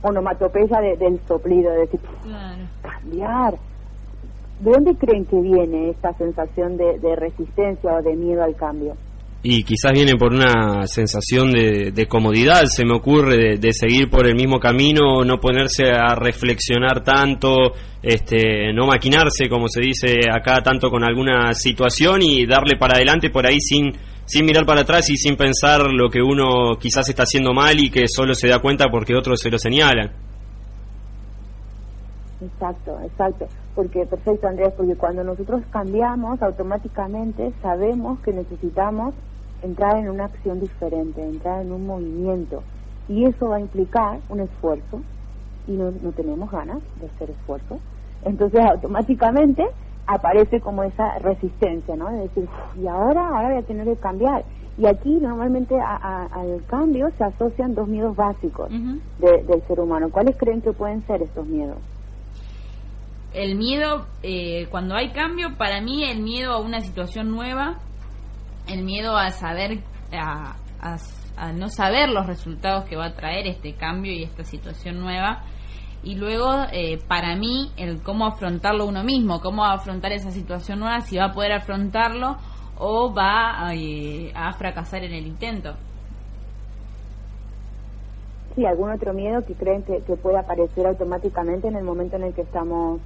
onomatopeya 0.00 0.80
del 0.80 1.20
soplido, 1.28 1.70
de 1.72 1.80
decir, 1.80 2.00
cambiar. 2.82 3.58
¿De 4.60 4.72
dónde 4.72 4.96
creen 4.96 5.26
que 5.26 5.40
viene 5.40 5.90
esta 5.90 6.14
sensación 6.14 6.78
de, 6.78 7.14
resistencia 7.14 7.94
o 7.94 8.02
de 8.02 8.16
miedo 8.16 8.42
al 8.42 8.56
cambio? 8.56 8.96
Y 9.42 9.62
quizás 9.62 9.92
viene 9.92 10.16
por 10.16 10.32
una 10.32 10.86
sensación 10.86 11.52
de, 11.52 12.06
comodidad, 12.08 12.64
se 12.64 12.84
me 12.84 12.96
ocurre, 12.96 13.56
de, 13.58 13.72
seguir 13.72 14.10
por 14.10 14.26
el 14.26 14.34
mismo 14.34 14.58
camino, 14.58 15.24
no 15.24 15.38
ponerse 15.38 15.92
a 15.92 16.14
reflexionar 16.16 17.04
tanto, 17.04 17.72
este, 18.02 18.72
no 18.72 18.86
maquinarse, 18.86 19.48
como 19.48 19.68
se 19.68 19.80
dice 19.80 20.18
acá, 20.28 20.60
tanto 20.60 20.90
con 20.90 21.04
alguna 21.04 21.54
situación 21.54 22.22
y 22.22 22.46
darle 22.46 22.76
para 22.76 22.96
adelante 22.96 23.30
por 23.30 23.46
ahí 23.46 23.60
sin 23.60 23.92
sin 24.28 24.44
mirar 24.44 24.66
para 24.66 24.82
atrás 24.82 25.08
y 25.08 25.16
sin 25.16 25.36
pensar 25.36 25.80
lo 25.90 26.10
que 26.10 26.20
uno 26.20 26.76
quizás 26.78 27.08
está 27.08 27.22
haciendo 27.22 27.54
mal 27.54 27.78
y 27.78 27.90
que 27.90 28.06
solo 28.06 28.34
se 28.34 28.48
da 28.48 28.58
cuenta 28.58 28.84
porque 28.90 29.16
otros 29.16 29.40
se 29.40 29.50
lo 29.50 29.58
señalan. 29.58 30.10
Exacto, 32.42 32.98
exacto. 33.04 33.46
Porque, 33.74 34.04
perfecto 34.04 34.46
Andrés, 34.46 34.74
porque 34.76 34.94
cuando 34.96 35.24
nosotros 35.24 35.62
cambiamos, 35.70 36.42
automáticamente 36.42 37.52
sabemos 37.62 38.20
que 38.20 38.32
necesitamos 38.32 39.14
entrar 39.62 39.96
en 39.96 40.08
una 40.08 40.26
acción 40.26 40.60
diferente, 40.60 41.22
entrar 41.22 41.62
en 41.62 41.72
un 41.72 41.86
movimiento. 41.86 42.62
Y 43.08 43.24
eso 43.24 43.48
va 43.48 43.56
a 43.56 43.60
implicar 43.60 44.18
un 44.28 44.40
esfuerzo 44.40 45.00
y 45.66 45.72
no, 45.72 45.90
no 46.02 46.12
tenemos 46.12 46.50
ganas 46.50 46.78
de 47.00 47.06
hacer 47.06 47.30
esfuerzo. 47.30 47.78
Entonces, 48.24 48.60
automáticamente 48.60 49.66
aparece 50.06 50.60
como 50.60 50.82
esa 50.82 51.18
resistencia, 51.18 51.94
¿no? 51.94 52.10
De 52.10 52.22
decir, 52.22 52.48
y 52.80 52.86
ahora, 52.86 53.28
ahora 53.28 53.48
voy 53.50 53.58
a 53.58 53.62
tener 53.62 53.86
que 53.86 53.96
cambiar. 53.96 54.44
Y 54.78 54.86
aquí 54.86 55.10
normalmente 55.10 55.74
al 55.80 56.64
cambio 56.66 57.10
se 57.18 57.24
asocian 57.24 57.74
dos 57.74 57.88
miedos 57.88 58.14
básicos 58.14 58.70
del 58.70 59.62
ser 59.66 59.80
humano. 59.80 60.08
¿Cuáles 60.10 60.36
creen 60.36 60.62
que 60.62 60.72
pueden 60.72 61.04
ser 61.06 61.20
estos 61.22 61.46
miedos? 61.46 61.78
El 63.34 63.56
miedo, 63.56 64.06
eh, 64.22 64.68
cuando 64.70 64.94
hay 64.94 65.10
cambio, 65.10 65.56
para 65.58 65.80
mí 65.80 66.04
el 66.04 66.22
miedo 66.22 66.52
a 66.52 66.60
una 66.60 66.80
situación 66.80 67.30
nueva, 67.30 67.78
el 68.68 68.84
miedo 68.84 69.16
a 69.16 69.30
saber, 69.30 69.80
a, 70.12 70.56
a 71.36 71.52
no 71.52 71.68
saber 71.68 72.08
los 72.08 72.26
resultados 72.26 72.84
que 72.84 72.96
va 72.96 73.06
a 73.06 73.14
traer 73.14 73.46
este 73.46 73.74
cambio 73.74 74.12
y 74.12 74.24
esta 74.24 74.44
situación 74.44 75.00
nueva, 75.00 75.42
y 76.02 76.14
luego 76.14 76.48
eh, 76.72 76.98
para 77.08 77.36
mí 77.36 77.72
el 77.76 78.02
cómo 78.02 78.26
afrontarlo 78.26 78.86
uno 78.86 79.02
mismo, 79.02 79.40
cómo 79.40 79.64
afrontar 79.64 80.12
esa 80.12 80.30
situación 80.30 80.80
nueva, 80.80 81.00
si 81.00 81.16
va 81.16 81.26
a 81.26 81.32
poder 81.32 81.52
afrontarlo 81.52 82.36
o 82.78 83.12
va 83.12 83.74
eh, 83.74 84.32
a 84.34 84.52
fracasar 84.52 85.02
en 85.04 85.12
el 85.12 85.26
intento. 85.26 85.74
Sí, 88.54 88.64
algún 88.64 88.90
otro 88.90 89.12
miedo 89.12 89.44
que 89.44 89.54
creen 89.54 89.82
que, 89.82 90.00
puede 90.16 90.38
aparecer 90.38 90.86
automáticamente 90.86 91.68
en 91.68 91.76
el 91.76 91.84
momento 91.84 92.16
en 92.16 92.24
el 92.24 92.34
que 92.34 92.42
estamos 92.42 93.00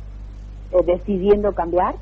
eh, 0.72 0.76
decidiendo 0.86 1.52
cambiar. 1.52 1.96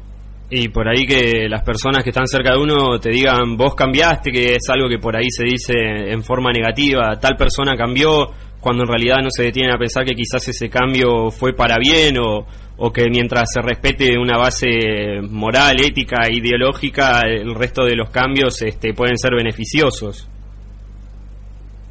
Y 0.51 0.69
por 0.69 0.89
ahí 0.89 1.07
que 1.07 1.49
las 1.49 1.63
personas 1.63 2.03
que 2.03 2.11
están 2.11 2.27
cerca 2.27 2.53
de 2.53 2.59
uno 2.59 2.99
te 2.99 3.11
digan, 3.11 3.57
vos 3.57 3.75
cambiaste, 3.75 4.33
que 4.33 4.57
es 4.57 4.69
algo 4.69 4.89
que 4.89 4.99
por 4.99 5.17
ahí 5.17 5.31
se 5.31 5.45
dice 5.45 5.75
en 6.13 6.25
forma 6.25 6.51
negativa, 6.51 7.17
tal 7.21 7.37
persona 7.37 7.77
cambió, 7.77 8.31
cuando 8.61 8.83
en 8.83 8.89
realidad 8.89 9.19
no 9.23 9.29
se 9.31 9.45
detienen 9.45 9.73
a 9.73 9.79
pensar 9.79 10.05
que 10.05 10.15
quizás 10.15 10.47
ese 10.49 10.69
cambio 10.69 11.31
fue 11.31 11.55
para 11.55 11.77
bien 11.79 12.19
o, 12.19 12.47
o 12.79 12.93
que 12.93 13.05
mientras 13.11 13.53
se 13.53 13.61
respete 13.61 14.19
una 14.19 14.39
base 14.39 15.21
moral, 15.23 15.81
ética, 15.81 16.29
ideológica, 16.31 17.21
el 17.27 17.55
resto 17.55 17.85
de 17.85 17.95
los 17.95 18.11
cambios 18.11 18.61
este, 18.63 18.93
pueden 18.93 19.19
ser 19.19 19.35
beneficiosos. 19.37 20.29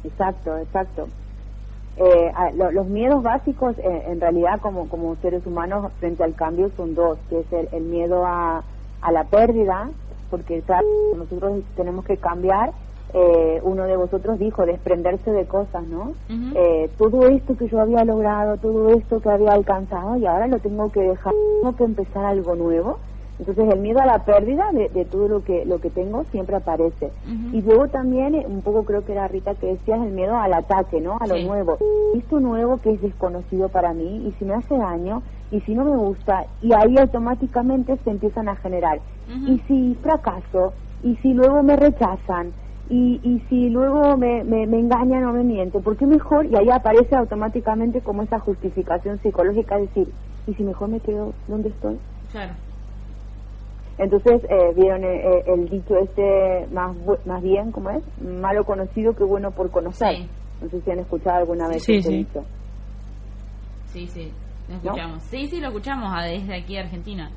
Exacto, 0.04 0.56
exacto. 0.58 1.08
Eh, 2.02 2.32
los 2.72 2.86
miedos 2.86 3.22
básicos 3.22 3.76
eh, 3.78 4.04
en 4.08 4.20
realidad 4.20 4.58
como, 4.60 4.88
como 4.88 5.16
seres 5.16 5.44
humanos 5.44 5.92
frente 6.00 6.24
al 6.24 6.34
cambio 6.34 6.70
son 6.74 6.94
dos, 6.94 7.18
que 7.28 7.40
es 7.40 7.72
el, 7.72 7.82
miedo 7.82 8.24
a, 8.24 8.62
a 9.02 9.12
la 9.12 9.24
pérdida, 9.24 9.90
porque 10.30 10.62
nosotros 11.14 11.62
tenemos 11.76 12.06
que 12.06 12.16
cambiar 12.16 12.72
eh, 13.12 13.60
uno 13.64 13.84
de 13.84 13.96
vosotros 13.96 14.38
dijo, 14.38 14.64
desprenderse 14.64 15.32
de 15.32 15.44
cosas, 15.46 15.84
¿no? 15.88 16.12
eh, 16.54 16.88
todo 16.96 17.26
esto 17.26 17.56
que 17.56 17.68
yo 17.68 17.80
había 17.80 18.04
logrado, 18.04 18.56
todo 18.58 18.90
esto 18.90 19.20
que 19.20 19.28
había 19.28 19.52
alcanzado 19.52 20.16
y 20.16 20.26
ahora 20.26 20.46
lo 20.46 20.58
tengo 20.60 20.92
que 20.92 21.00
dejar, 21.00 21.34
tengo 21.60 21.74
que 21.76 21.84
empezar 21.84 22.24
algo 22.24 22.54
nuevo. 22.54 22.98
Entonces 23.40 23.72
el 23.72 23.80
miedo 23.80 24.00
a 24.00 24.06
la 24.06 24.18
pérdida 24.18 24.66
de, 24.70 25.04
todo 25.06 25.26
lo 25.26 25.42
que 25.42 25.64
lo 25.64 25.80
que 25.80 25.88
tengo 25.88 26.24
siempre 26.24 26.56
aparece. 26.56 27.10
Y 27.52 27.62
luego 27.62 27.88
también, 27.88 28.34
eh, 28.34 28.44
un 28.46 28.60
poco 28.60 28.84
creo 28.84 29.02
que 29.02 29.12
era 29.12 29.28
Rita 29.28 29.54
que 29.54 29.66
decías, 29.66 29.98
el 30.02 30.12
miedo 30.12 30.36
al 30.36 30.52
ataque, 30.52 31.00
¿no? 31.00 31.16
A 31.18 31.26
lo 31.26 31.38
nuevo. 31.38 31.78
Esto 32.14 32.38
nuevo 32.38 32.76
que 32.82 32.92
es 32.92 33.00
desconocido 33.00 33.70
para 33.70 33.94
mí 33.94 34.26
y 34.28 34.34
si 34.38 34.44
me 34.44 34.54
hace 34.54 34.76
daño 34.76 35.22
y 35.50 35.60
si 35.60 35.74
no 35.74 35.86
me 35.86 35.96
gusta 35.96 36.44
y 36.60 36.74
ahí 36.74 36.98
automáticamente 36.98 37.96
se 38.04 38.10
empiezan 38.10 38.48
a 38.50 38.56
generar. 38.56 39.00
Y 39.46 39.58
si 39.66 39.94
fracaso 40.02 40.74
y 41.02 41.16
si 41.16 41.32
luego 41.32 41.62
me 41.62 41.76
rechazan 41.76 42.52
y, 42.90 43.20
y 43.22 43.40
si 43.48 43.70
luego 43.70 44.18
me, 44.18 44.44
me, 44.44 44.64
engañan 44.64 45.24
o 45.24 45.32
me 45.32 45.44
mienten, 45.44 45.82
¿por 45.82 45.96
qué 45.96 46.04
mejor? 46.04 46.44
Y 46.44 46.56
ahí 46.56 46.68
aparece 46.68 47.16
automáticamente 47.16 48.02
como 48.02 48.22
esa 48.22 48.38
justificación 48.38 49.18
psicológica, 49.22 49.78
decir, 49.78 50.08
¿y 50.46 50.54
si 50.54 50.62
mejor 50.62 50.88
me 50.88 51.00
quedo 51.00 51.32
donde 51.48 51.70
estoy? 51.70 51.98
Claro. 52.32 52.52
Entonces, 54.00 54.42
eh, 54.48 54.72
vieron 54.74 55.04
eh, 55.04 55.20
eh, 55.22 55.44
el 55.46 55.68
dicho 55.68 55.94
este 55.98 56.66
más 56.72 56.96
más 57.26 57.42
bien, 57.42 57.70
¿cómo 57.70 57.90
es? 57.90 58.02
Malo 58.20 58.64
conocido 58.64 59.14
que 59.14 59.24
bueno 59.24 59.50
por 59.50 59.70
conocer. 59.70 60.26
No 60.62 60.68
sé 60.70 60.80
si 60.80 60.90
han 60.90 61.00
escuchado 61.00 61.36
alguna 61.38 61.68
vez 61.68 61.82
sí, 61.84 62.02
sí. 62.02 62.18
dicho. 62.18 62.42
Sí, 63.86 64.06
sí, 64.06 64.32
lo 64.68 64.76
escuchamos. 64.76 65.22
Sí, 65.24 65.46
sí, 65.48 65.60
lo 65.60 65.68
escuchamos 65.68 66.12
desde 66.24 66.54
aquí 66.54 66.76
Argentina. 66.76 67.30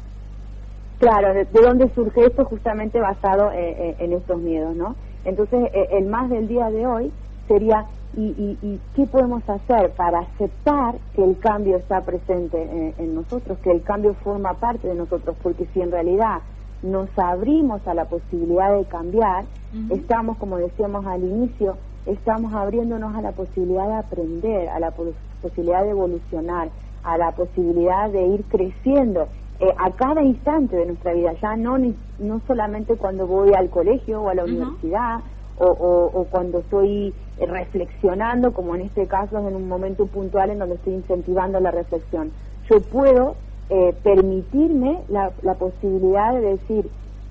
Claro, 1.00 1.34
de, 1.34 1.46
dónde 1.52 1.90
surge 1.94 2.26
esto 2.26 2.46
justamente 2.46 3.00
basado 3.00 3.52
en 3.52 4.14
estos 4.14 4.40
miedos, 4.40 4.74
¿no? 4.76 4.96
Entonces, 5.26 5.70
eh, 5.74 5.88
el 5.92 6.06
más 6.06 6.30
del 6.30 6.48
día 6.48 6.70
de 6.70 6.86
hoy 6.86 7.12
sería, 7.48 7.86
¿y, 8.16 8.58
y, 8.62 8.80
qué 8.96 9.06
podemos 9.06 9.48
hacer 9.50 9.92
para 9.96 10.20
aceptar 10.20 10.96
que 11.16 11.24
el 11.24 11.38
cambio 11.40 11.78
está 11.78 12.02
presente 12.02 12.94
en, 12.98 13.16
nosotros, 13.16 13.58
que 13.60 13.72
el 13.72 13.84
cambio 13.84 14.14
forma 14.16 14.54
parte 14.54 14.88
de 14.88 14.96
nosotros? 14.96 15.36
Porque 15.42 15.66
si 15.74 15.82
en 15.82 15.92
realidad 15.92 16.40
nos 16.84 17.10
abrimos 17.18 17.86
a 17.88 17.94
la 17.94 18.06
posibilidad 18.06 18.78
de 18.78 18.86
cambiar, 18.86 19.46
estamos, 19.90 20.38
como 20.38 20.58
decíamos 20.58 21.06
al 21.06 21.24
inicio, 21.24 21.78
estamos 22.06 22.54
abriéndonos 22.54 23.16
a 23.16 23.22
la 23.22 23.32
posibilidad 23.32 23.88
de 23.88 23.96
aprender, 23.96 24.70
a 24.70 24.80
la 24.80 24.92
posibilidad 24.92 25.84
de 25.84 25.90
evolucionar, 25.90 26.70
a 27.04 27.18
la 27.18 27.32
posibilidad 27.32 28.10
de 28.10 28.28
ir 28.28 28.44
creciendo 28.46 29.28
eh, 29.60 29.74
a 29.78 29.92
cada 29.92 30.22
instante 30.22 30.76
de 30.76 30.88
nuestra 30.88 31.14
vida, 31.14 31.34
ya 31.42 31.56
no, 31.56 31.78
no 31.78 32.42
solamente 32.48 32.96
cuando 32.96 33.28
voy 33.28 33.54
al 33.54 33.70
colegio 33.70 34.22
o 34.22 34.30
a 34.30 34.36
la 34.36 34.44
universidad 34.44 35.20
o, 35.60 36.26
cuando 36.32 36.60
estoy 36.60 37.14
eh, 37.38 37.46
reflexionando, 37.46 38.54
como 38.54 38.76
en 38.76 38.82
este 38.82 39.08
caso 39.08 39.38
en 39.48 39.56
un 39.56 39.68
momento 39.68 40.08
puntual 40.08 40.50
en 40.50 40.60
donde 40.60 40.76
estoy 40.76 40.94
incentivando 40.94 41.60
la 41.60 41.72
reflexión. 41.72 42.32
Yo 42.70 42.82
puedo 42.82 43.36
eh, 43.74 43.96
permitirme 44.04 45.00
la, 45.10 45.32
posibilidad 45.56 46.34
de 46.34 46.42
decir, 46.42 46.90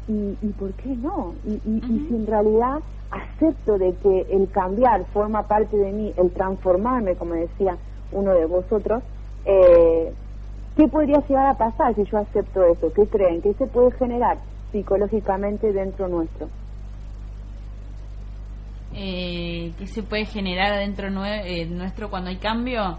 ¿y, 0.08 0.48
por 0.58 0.72
qué 0.72 0.88
no? 0.96 1.34
Y, 1.46 1.52
y, 1.52 2.06
si 2.08 2.14
en 2.14 2.26
realidad 2.26 2.80
acepto 3.10 3.78
de 3.78 3.94
que 4.02 4.26
el 4.30 4.50
cambiar 4.50 5.04
forma 5.12 5.46
parte 5.46 5.76
de 5.76 5.92
mí, 5.92 6.12
el 6.16 6.30
transformarme, 6.32 7.14
como 7.14 7.34
decía 7.34 7.76
uno 8.10 8.32
de 8.32 8.46
vosotros, 8.46 9.02
eh, 9.44 10.12
¿Qué 10.76 10.88
podría 10.88 11.20
llegar 11.28 11.46
a 11.46 11.58
pasar 11.58 11.94
si 11.94 12.04
yo 12.04 12.18
acepto 12.18 12.64
eso? 12.64 12.90
¿Qué 12.94 13.06
creen? 13.06 13.42
¿Qué 13.42 13.52
se 13.54 13.66
puede 13.66 13.90
generar 13.92 14.38
psicológicamente 14.70 15.70
dentro 15.70 16.08
nuestro? 16.08 16.48
Eh, 18.94 19.72
¿Qué 19.78 19.86
se 19.86 20.02
puede 20.02 20.24
generar 20.24 20.78
dentro 20.78 21.08
eh, 21.24 21.66
nuestro 21.66 22.08
cuando 22.08 22.30
hay 22.30 22.36
cambio? 22.36 22.98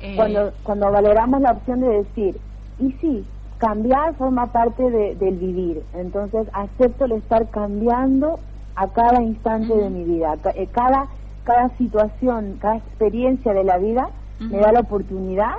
Eh, 0.00 0.14
cuando, 0.16 0.52
cuando 0.62 0.90
valoramos 0.90 1.40
la 1.40 1.52
opción 1.52 1.80
de 1.80 1.88
decir, 1.88 2.38
y 2.78 2.92
sí, 3.00 3.24
cambiar 3.58 4.14
forma 4.14 4.46
parte 4.46 4.90
del 4.90 5.36
vivir, 5.36 5.82
entonces 5.94 6.46
acepto 6.52 7.06
el 7.06 7.12
estar 7.12 7.48
cambiando 7.50 8.38
a 8.76 8.88
cada 8.88 9.22
instante 9.22 9.74
de 9.74 9.90
mi 9.90 10.04
vida, 10.04 10.36
eh, 10.54 10.68
cada, 10.70 11.06
cada 11.44 11.70
situación, 11.78 12.58
cada 12.60 12.76
experiencia 12.76 13.52
de 13.52 13.64
la 13.64 13.78
vida 13.78 14.08
me 14.40 14.58
da 14.58 14.72
la 14.72 14.80
oportunidad 14.80 15.54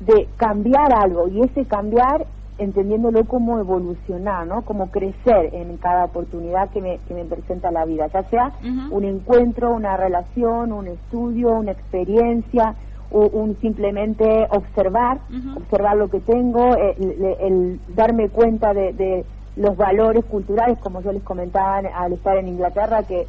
de 0.00 0.26
cambiar 0.36 0.92
algo. 0.94 1.28
Y 1.28 1.42
ese 1.42 1.66
cambiar 1.66 2.26
entendiéndolo 2.58 3.24
como 3.24 3.58
evolucionar, 3.58 4.46
¿no? 4.46 4.62
Como 4.62 4.90
crecer 4.90 5.50
en 5.52 5.76
cada 5.76 6.04
oportunidad 6.04 6.70
que 6.70 6.80
me, 6.80 6.98
que 7.08 7.14
me 7.14 7.24
presenta 7.24 7.70
la 7.70 7.84
vida, 7.84 8.06
ya 8.08 8.22
sea 8.24 8.52
un 8.90 9.04
encuentro, 9.04 9.72
una 9.72 9.96
relación, 9.96 10.72
un 10.72 10.86
estudio, 10.86 11.50
una 11.50 11.72
experiencia, 11.72 12.74
o 13.14 13.28
un 13.28 13.56
simplemente 13.60 14.48
observar, 14.50 15.18
observar 15.56 15.96
lo 15.96 16.08
que 16.08 16.18
tengo, 16.18 16.74
eh, 16.74 16.96
el, 17.40 17.80
darme 17.94 18.28
cuenta 18.28 18.74
de, 18.74 18.92
de, 18.92 19.24
los 19.56 19.76
valores 19.76 20.24
culturales, 20.24 20.78
como 20.80 21.00
yo 21.00 21.12
les 21.12 21.22
comentaba 21.22 21.76
al 21.76 22.12
estar 22.12 22.36
en 22.36 22.48
Inglaterra, 22.48 23.04
que 23.04 23.28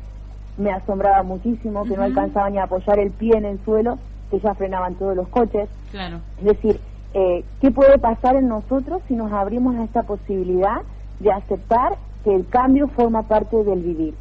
me 0.57 0.71
asombraba 0.71 1.21
muchísimo, 1.21 1.83
que 1.83 1.95
no 1.95 2.01
alcanzaba 2.01 2.49
ni 2.49 2.57
a 2.57 2.63
apoyar 2.63 2.97
el 2.97 3.11
pie 3.11 3.37
en 3.37 3.45
el 3.45 3.59
suelo, 3.63 3.99
que 4.31 4.39
ya 4.39 4.55
frenaban 4.55 4.95
todos 4.95 5.15
los 5.15 5.27
coches. 5.27 5.69
Claro. 5.91 6.21
Es 6.39 6.45
decir, 6.45 6.79
eh, 7.13 7.43
¿qué 7.61 7.69
puede 7.69 7.99
pasar 7.99 8.37
en 8.37 8.47
nosotros 8.47 9.03
si 9.07 9.13
nos 9.13 9.31
abrimos 9.31 9.75
a 9.75 9.83
esta 9.83 10.01
posibilidad 10.01 10.81
de 11.19 11.31
aceptar 11.31 11.93
que 12.23 12.33
el 12.33 12.47
cambio 12.47 12.87
forma 12.87 13.21
parte 13.21 13.63
del 13.63 13.81
vivir? 13.81 14.15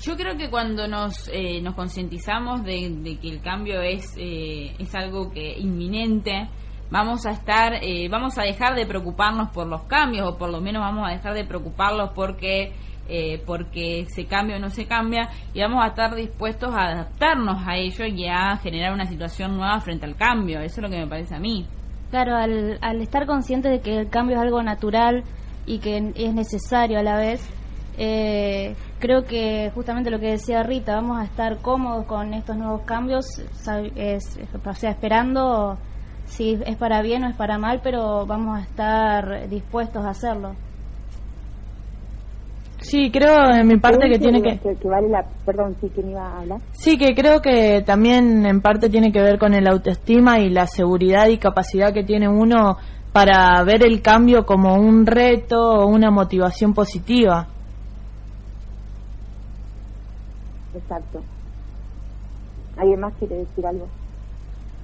Yo 0.00 0.16
creo 0.16 0.36
que 0.36 0.50
cuando 0.50 0.86
nos, 0.86 1.28
eh, 1.32 1.60
nos 1.62 1.74
concientizamos 1.74 2.62
de, 2.64 3.18
que 3.20 3.28
el 3.28 3.40
cambio 3.40 3.80
es, 3.80 4.14
eh, 4.18 4.74
es 4.78 4.94
algo 4.94 5.30
que 5.30 5.58
inminente, 5.58 6.48
vamos 6.90 7.26
a 7.26 7.30
estar, 7.30 7.80
vamos 8.10 8.38
a 8.38 8.42
dejar 8.42 8.76
de 8.76 8.86
preocuparnos 8.86 9.50
por 9.50 9.66
los 9.66 9.84
cambios, 9.84 10.28
o 10.28 10.36
por 10.36 10.50
lo 10.50 10.60
menos 10.60 10.82
vamos 10.82 11.08
a 11.08 11.12
dejar 11.12 11.34
de 11.34 11.44
preocuparlos 11.44 12.10
porque 12.14 12.72
eh, 13.08 13.40
porque 13.46 14.04
se 14.08 14.24
cambia 14.26 14.56
o 14.56 14.58
no 14.58 14.68
se 14.68 14.84
cambia 14.86 15.28
y 15.54 15.60
vamos 15.60 15.84
a 15.84 15.88
estar 15.88 16.12
dispuestos 16.16 16.74
a 16.74 16.88
adaptarnos 16.88 17.64
a 17.64 17.76
ello 17.76 18.04
y 18.04 18.26
a 18.26 18.56
generar 18.56 18.92
una 18.92 19.04
situación 19.04 19.56
nueva 19.56 19.78
frente 19.80 20.06
al 20.06 20.16
cambio. 20.16 20.60
Eso 20.60 20.80
es 20.80 20.82
lo 20.82 20.90
que 20.90 20.98
me 20.98 21.06
parece 21.06 21.36
a 21.36 21.38
mí. 21.38 21.64
Claro, 22.10 22.34
al, 22.34 22.78
al 22.80 23.00
estar 23.00 23.26
consciente 23.26 23.68
de 23.68 23.80
que 23.80 23.96
el 23.96 24.10
cambio 24.10 24.36
es 24.36 24.42
algo 24.42 24.60
natural 24.60 25.22
y 25.66 25.78
que 25.78 26.12
es 26.16 26.34
necesario 26.34 26.98
a 26.98 27.04
la 27.04 27.16
vez, 27.16 27.48
eh, 27.96 28.74
creo 28.98 29.24
que 29.24 29.70
justamente 29.74 30.10
lo 30.10 30.18
que 30.18 30.32
decía 30.32 30.62
Rita, 30.62 30.96
vamos 30.96 31.20
a 31.20 31.24
estar 31.24 31.58
cómodos 31.58 32.06
con 32.06 32.34
estos 32.34 32.56
nuevos 32.56 32.82
cambios, 32.82 33.26
es, 33.94 34.38
o 34.64 34.74
sea, 34.74 34.90
esperando 34.90 35.78
si 36.24 36.58
es 36.64 36.76
para 36.76 37.02
bien 37.02 37.24
o 37.24 37.28
es 37.28 37.36
para 37.36 37.58
mal, 37.58 37.80
pero 37.82 38.26
vamos 38.26 38.58
a 38.58 38.62
estar 38.62 39.48
dispuestos 39.48 40.04
a 40.04 40.10
hacerlo. 40.10 40.54
Sí, 42.78 43.10
creo 43.10 43.50
en 43.52 43.66
mi 43.66 43.78
parte 43.78 44.08
que 44.08 44.18
tiene 44.18 44.42
que... 44.42 44.60
vale 44.84 45.08
la... 45.08 45.24
Perdón, 45.44 45.76
sí, 45.80 45.88
que 45.88 46.02
iba 46.02 46.22
a 46.22 46.40
hablar? 46.40 46.60
Sí, 46.72 46.96
que 46.98 47.14
creo 47.14 47.40
que 47.40 47.82
también 47.84 48.44
en 48.46 48.60
parte 48.60 48.88
tiene 48.88 49.10
que 49.10 49.20
ver 49.20 49.38
con 49.38 49.54
el 49.54 49.66
autoestima 49.66 50.38
y 50.38 50.50
la 50.50 50.66
seguridad 50.66 51.26
y 51.28 51.38
capacidad 51.38 51.92
que 51.92 52.04
tiene 52.04 52.28
uno 52.28 52.76
para 53.12 53.62
ver 53.64 53.84
el 53.84 54.02
cambio 54.02 54.44
como 54.44 54.74
un 54.74 55.06
reto 55.06 55.58
o 55.58 55.86
una 55.86 56.10
motivación 56.10 56.74
positiva. 56.74 57.48
Exacto. 60.76 61.22
¿Alguien 62.76 63.00
más 63.00 63.14
quiere 63.18 63.36
decir 63.36 63.66
algo? 63.66 63.86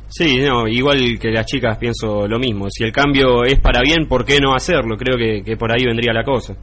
Sí, 0.09 0.41
no, 0.41 0.67
igual 0.69 1.19
que 1.19 1.31
las 1.31 1.47
chicas 1.47 1.79
pienso 1.79 2.27
lo 2.29 2.39
mismo. 2.39 2.69
Si 2.71 2.85
el 2.85 2.93
cambio 2.93 3.45
es 3.45 3.59
para 3.61 3.81
bien, 3.81 4.07
¿por 4.07 4.25
qué 4.25 4.41
no 4.41 4.55
hacerlo? 4.55 4.97
Creo 4.97 5.17
que, 5.17 5.43
que 5.43 5.57
por 5.57 5.73
ahí 5.73 5.85
vendría 5.87 6.13
la 6.13 6.23
cosa. 6.25 6.55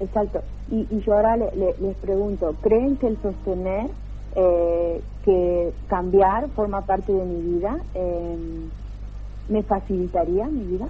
Exacto. 0.00 0.40
Y, 0.70 0.86
y 0.90 1.02
yo 1.04 1.14
ahora 1.14 1.36
les 1.36 1.96
pregunto, 1.98 2.54
¿creen 2.62 2.96
que 2.96 3.08
el 3.08 3.16
sostener 3.20 3.90
eh, 4.34 5.00
que 5.24 5.72
cambiar 5.88 6.50
forma 6.50 6.84
parte 6.84 7.12
de 7.12 7.24
mi 7.24 7.54
vida 7.54 7.78
em, 7.94 8.68
me 9.48 9.62
facilitaría 9.62 10.46
mi 10.46 10.64
vida? 10.64 10.88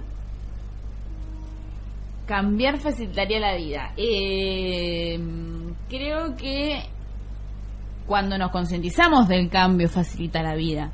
Cambiar 2.25 2.77
facilitaría 2.77 3.39
la 3.39 3.55
vida. 3.55 3.93
Eh, 3.95 5.17
creo 5.89 6.35
que 6.35 6.79
cuando 8.07 8.37
nos 8.37 8.51
concientizamos 8.51 9.27
del 9.27 9.49
cambio 9.49 9.89
facilita 9.89 10.41
la 10.41 10.55
vida. 10.55 10.91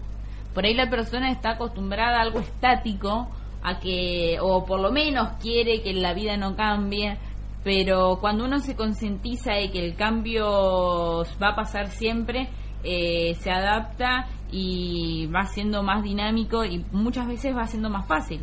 Por 0.54 0.66
ahí 0.66 0.74
la 0.74 0.90
persona 0.90 1.32
está 1.32 1.52
acostumbrada 1.52 2.18
a 2.18 2.22
algo 2.22 2.40
estático, 2.40 3.28
a 3.64 3.80
que, 3.80 4.38
o 4.42 4.66
por 4.66 4.80
lo 4.80 4.92
menos 4.92 5.30
quiere 5.42 5.82
que 5.82 5.94
la 5.94 6.14
vida 6.14 6.36
no 6.38 6.56
cambie, 6.56 7.18
pero 7.64 8.18
cuando 8.20 8.46
uno 8.46 8.60
se 8.60 8.76
concientiza 8.76 9.54
de 9.54 9.72
que 9.72 9.86
el 9.86 9.96
cambio 9.96 11.24
va 11.42 11.50
a 11.50 11.56
pasar 11.56 11.88
siempre, 11.88 12.50
eh, 12.84 13.36
se 13.36 13.50
adapta 13.52 14.28
y 14.52 15.28
va 15.28 15.46
siendo 15.46 15.82
más 15.82 16.04
dinámico 16.04 16.66
y 16.66 16.84
muchas 16.92 17.28
veces 17.28 17.56
va 17.56 17.66
siendo 17.66 17.90
más 17.90 18.06
fácil. 18.06 18.42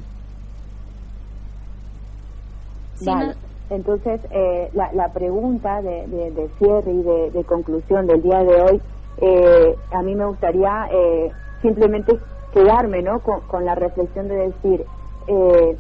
Vale. 3.05 3.50
Entonces, 3.71 4.21
eh, 4.31 4.69
la, 4.75 4.93
la, 4.93 5.13
pregunta 5.13 5.81
de, 5.81 6.51
cierre 6.59 6.93
y 6.93 7.03
de, 7.31 7.45
conclusión 7.45 8.09
del 8.09 8.21
día 8.21 8.43
de 8.43 8.61
hoy, 8.63 8.83
eh, 9.19 9.77
a 9.93 10.03
mí 10.03 10.15
me 10.17 10.27
gustaría 10.27 10.89
eh, 10.91 11.31
simplemente 11.63 12.19
quedarme 12.53 13.03
¿no? 13.03 13.21
con, 13.21 13.65
la 13.65 13.77
reflexión 13.77 14.27
de 14.27 14.49
decir, 14.49 14.85
eh, 15.29 15.77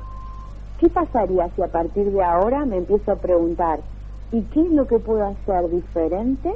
¿qué 0.78 0.88
pasaría 0.88 1.48
si 1.56 1.62
a 1.62 1.68
partir 1.68 2.12
de 2.12 2.22
ahora 2.22 2.64
me 2.64 2.76
empiezo 2.76 3.10
a 3.10 3.16
preguntar, 3.16 3.80
¿y 4.30 4.42
qué 4.42 4.60
es 4.60 4.70
lo 4.70 4.86
que 4.86 5.00
puedo 5.00 5.26
hacer 5.26 5.68
diferente 5.68 6.54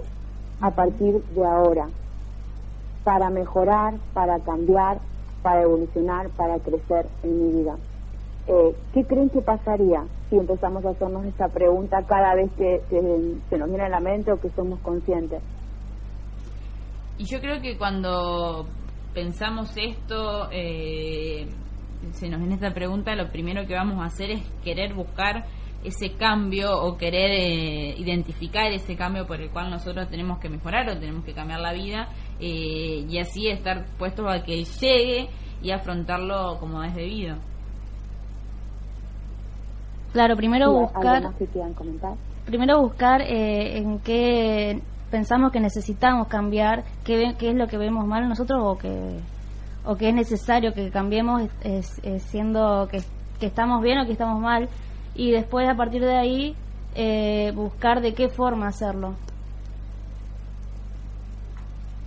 a 0.61 0.71
partir 0.71 1.21
de 1.35 1.45
ahora? 1.45 1.88
Para 3.03 3.29
mejorar, 3.31 3.95
para 4.12 4.38
cambiar, 4.38 4.99
para 5.43 5.62
evolucionar, 5.62 6.29
para 6.31 6.61
crecer 6.61 7.07
en 7.25 7.45
mi 7.45 7.62
vida. 7.62 7.76
Eh, 8.46 8.76
¿Qué 8.92 9.04
creen 9.04 9.30
que 9.30 9.40
pasaría 9.40 10.04
si 10.28 10.36
empezamos 10.36 10.84
a 10.84 10.90
hacernos 10.90 11.24
esta 11.24 11.48
pregunta 11.48 12.02
cada 12.06 12.34
vez 12.34 12.50
que, 12.58 12.80
se 13.48 13.58
nos 13.58 13.68
viene 13.68 13.84
a 13.84 13.88
la 13.88 14.00
mente 14.00 14.32
o 14.32 14.40
que 14.40 14.50
somos 14.50 14.78
conscientes? 14.80 15.42
Y 17.16 17.24
yo 17.24 17.40
creo 17.40 17.60
que 17.62 17.78
cuando 17.78 18.66
pensamos 19.14 19.74
esto, 19.76 20.48
eh, 20.50 21.46
se 22.12 22.28
nos 22.28 22.40
viene 22.40 22.56
esta 22.56 22.74
pregunta, 22.74 23.14
lo 23.14 23.30
primero 23.30 23.66
que 23.66 23.74
vamos 23.74 24.02
a 24.02 24.06
hacer 24.06 24.30
es 24.30 24.42
querer 24.62 24.94
buscar 24.94 25.44
ese 25.84 26.12
cambio 26.14 26.82
o 26.82 26.96
querer 26.96 27.30
eh, 27.30 27.94
identificar 27.98 28.72
ese 28.72 28.96
cambio 28.96 29.26
por 29.26 29.40
el 29.40 29.50
cual 29.50 29.70
nosotros 29.70 30.08
tenemos 30.08 30.38
que 30.38 30.48
mejorar 30.48 30.88
o 30.88 30.98
tenemos 30.98 31.24
que 31.24 31.34
cambiar 31.34 31.60
la 31.60 31.72
vida 31.72 32.08
eh, 32.40 33.06
y 33.08 33.18
así 33.18 33.48
estar 33.48 33.84
puestos 33.98 34.26
a 34.26 34.42
que 34.42 34.64
llegue 34.64 35.28
y 35.62 35.70
afrontarlo 35.70 36.58
como 36.58 36.82
es 36.82 36.94
debido. 36.94 37.36
Claro, 40.14 40.37
primero 40.37 40.73
buscar. 40.73 41.25
Primero 42.47 42.80
buscar 42.80 43.21
eh, 43.21 43.78
en 43.78 43.99
qué 43.99 44.80
pensamos 45.11 45.50
que 45.50 45.59
necesitamos 45.59 46.28
cambiar, 46.28 46.85
qué, 47.02 47.35
qué 47.37 47.50
es 47.50 47.56
lo 47.56 47.66
que 47.66 47.78
vemos 47.78 48.06
mal 48.06 48.28
nosotros 48.28 48.61
o 48.62 48.78
que 48.78 49.18
o 49.85 49.97
que 49.97 50.11
es 50.11 50.14
necesario 50.14 50.73
que 50.73 50.90
cambiemos 50.90 51.42
es, 51.64 52.00
siendo 52.30 52.87
que, 52.88 53.02
que, 53.40 53.47
estamos 53.47 53.83
bien 53.83 53.99
o 53.99 54.06
que 54.06 54.12
estamos 54.12 54.40
mal 54.40 54.68
y 55.16 55.33
después 55.33 55.68
a 55.68 55.75
partir 55.75 56.00
de 56.00 56.16
ahí 56.16 56.56
eh, 56.94 57.52
buscar 57.56 58.00
de 58.00 58.14
qué 58.14 58.28
forma 58.28 58.68
hacerlo. 58.68 59.14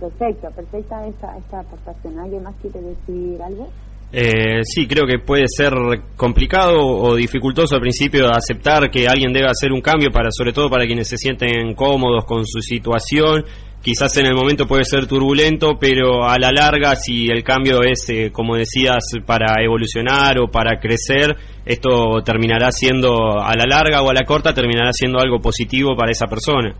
Perfecto, 0.00 0.50
perfecta 0.52 1.06
esta, 1.06 1.36
esta 1.36 1.60
aportación. 1.60 2.18
¿Alguien 2.18 2.42
más 2.42 2.54
quiere 2.62 2.80
decir 2.80 3.42
algo? 3.42 3.68
Eh, 4.10 4.60
sí, 4.64 4.86
creo 4.86 5.06
que 5.06 5.18
puede 5.18 5.44
ser 5.48 5.74
complicado 6.16 6.78
o 6.80 7.14
dificultoso 7.14 7.74
al 7.74 7.82
principio 7.82 8.30
aceptar 8.30 8.90
que 8.90 9.06
alguien 9.06 9.32
debe 9.32 9.48
hacer 9.48 9.70
un 9.70 9.82
cambio 9.82 10.10
para, 10.10 10.30
sobre 10.30 10.52
todo 10.52 10.70
para 10.70 10.86
quienes 10.86 11.08
se 11.08 11.18
sienten 11.18 11.74
cómodos 11.74 12.24
con 12.24 12.46
su 12.46 12.60
situación. 12.60 13.44
Quizás 13.82 14.16
en 14.16 14.26
el 14.26 14.34
momento 14.34 14.66
puede 14.66 14.84
ser 14.84 15.06
turbulento, 15.06 15.78
pero 15.78 16.24
a 16.24 16.36
la 16.38 16.50
larga, 16.50 16.96
si 16.96 17.28
el 17.28 17.44
cambio 17.44 17.82
es, 17.82 18.08
eh, 18.08 18.32
como 18.32 18.56
decías, 18.56 19.04
para 19.24 19.62
evolucionar 19.62 20.38
o 20.40 20.50
para 20.50 20.80
crecer, 20.80 21.36
esto 21.64 22.22
terminará 22.24 22.72
siendo, 22.72 23.38
a 23.38 23.54
la 23.54 23.66
larga 23.68 24.02
o 24.02 24.10
a 24.10 24.14
la 24.14 24.24
corta, 24.24 24.52
terminará 24.52 24.92
siendo 24.92 25.20
algo 25.20 25.38
positivo 25.40 25.94
para 25.96 26.10
esa 26.10 26.26
persona. 26.26 26.74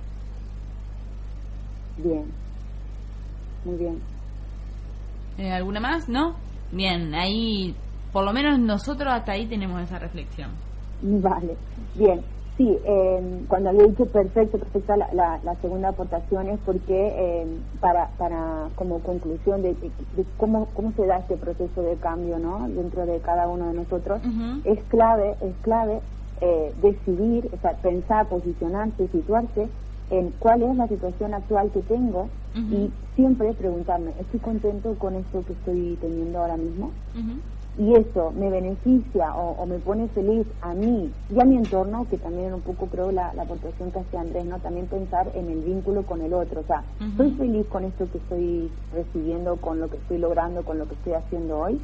Bien, 1.98 2.24
muy 3.64 3.76
bien. 3.76 3.98
Eh, 5.38 5.52
¿Alguna 5.52 5.78
más? 5.78 6.08
¿No? 6.08 6.47
Bien, 6.72 7.14
ahí, 7.14 7.74
por 8.12 8.24
lo 8.24 8.32
menos 8.32 8.58
nosotros 8.58 9.12
hasta 9.12 9.32
ahí 9.32 9.46
tenemos 9.46 9.80
esa 9.82 9.98
reflexión. 9.98 10.50
Vale, 11.02 11.56
bien. 11.94 12.20
Sí, 12.56 12.76
eh, 12.84 13.44
cuando 13.46 13.68
había 13.68 13.86
dicho 13.86 14.04
perfecto, 14.06 14.58
perfecta 14.58 14.96
la, 14.96 15.38
la, 15.44 15.54
segunda 15.62 15.90
aportación 15.90 16.48
es 16.48 16.58
porque 16.66 17.14
eh, 17.16 17.46
para, 17.78 18.08
para 18.18 18.68
como 18.74 18.98
conclusión 18.98 19.62
de, 19.62 19.76
cómo, 20.36 20.66
cómo 20.74 20.90
se 20.96 21.06
da 21.06 21.18
este 21.18 21.36
proceso 21.36 21.82
de 21.82 21.94
cambio 21.98 22.40
¿no? 22.40 22.68
dentro 22.68 23.06
de 23.06 23.20
cada 23.20 23.46
uno 23.46 23.68
de 23.68 23.74
nosotros, 23.74 24.20
es 24.64 24.80
clave, 24.88 25.36
es 25.40 25.54
clave 25.62 26.00
eh, 26.40 26.74
decidir, 26.82 27.48
o 27.52 27.60
sea, 27.60 27.74
pensar, 27.80 28.26
posicionarse, 28.28 29.06
situarse 29.06 29.68
en 30.10 30.30
cuál 30.38 30.62
es 30.62 30.76
la 30.76 30.88
situación 30.88 31.34
actual 31.34 31.70
que 31.70 31.80
tengo 31.82 32.28
y 32.54 32.90
siempre 33.14 33.52
preguntarme, 33.52 34.10
¿estoy 34.18 34.40
contento 34.40 34.94
con 34.98 35.14
esto 35.14 35.44
que 35.46 35.52
estoy 35.52 35.96
teniendo 36.00 36.40
ahora 36.40 36.56
mismo? 36.56 36.90
Y 37.78 37.94
eso 37.94 38.32
me 38.32 38.50
beneficia 38.50 39.32
o, 39.36 39.64
me 39.64 39.78
pone 39.78 40.08
feliz 40.08 40.44
a 40.62 40.74
mí 40.74 41.12
y 41.32 41.40
a 41.40 41.44
mi 41.44 41.56
entorno, 41.56 42.08
que 42.10 42.18
también 42.18 42.52
un 42.52 42.60
poco 42.62 42.86
creo 42.86 43.12
la, 43.12 43.32
la 43.34 43.42
aportación 43.42 43.92
que 43.92 44.00
hace 44.00 44.18
Andrés, 44.18 44.44
¿no? 44.46 44.58
También 44.58 44.86
pensar 44.86 45.30
en 45.34 45.48
el 45.48 45.60
vínculo 45.60 46.02
con 46.02 46.20
el 46.20 46.34
otro. 46.34 46.62
O 46.62 46.64
sea, 46.64 46.82
¿estoy 47.00 47.30
feliz 47.32 47.66
con 47.68 47.84
esto 47.84 48.10
que 48.10 48.18
estoy 48.18 48.70
recibiendo, 48.92 49.56
con 49.56 49.78
lo 49.78 49.88
que 49.88 49.98
estoy 49.98 50.18
logrando, 50.18 50.64
con 50.64 50.80
lo 50.80 50.88
que 50.88 50.94
estoy 50.94 51.12
haciendo 51.12 51.58
hoy? 51.60 51.80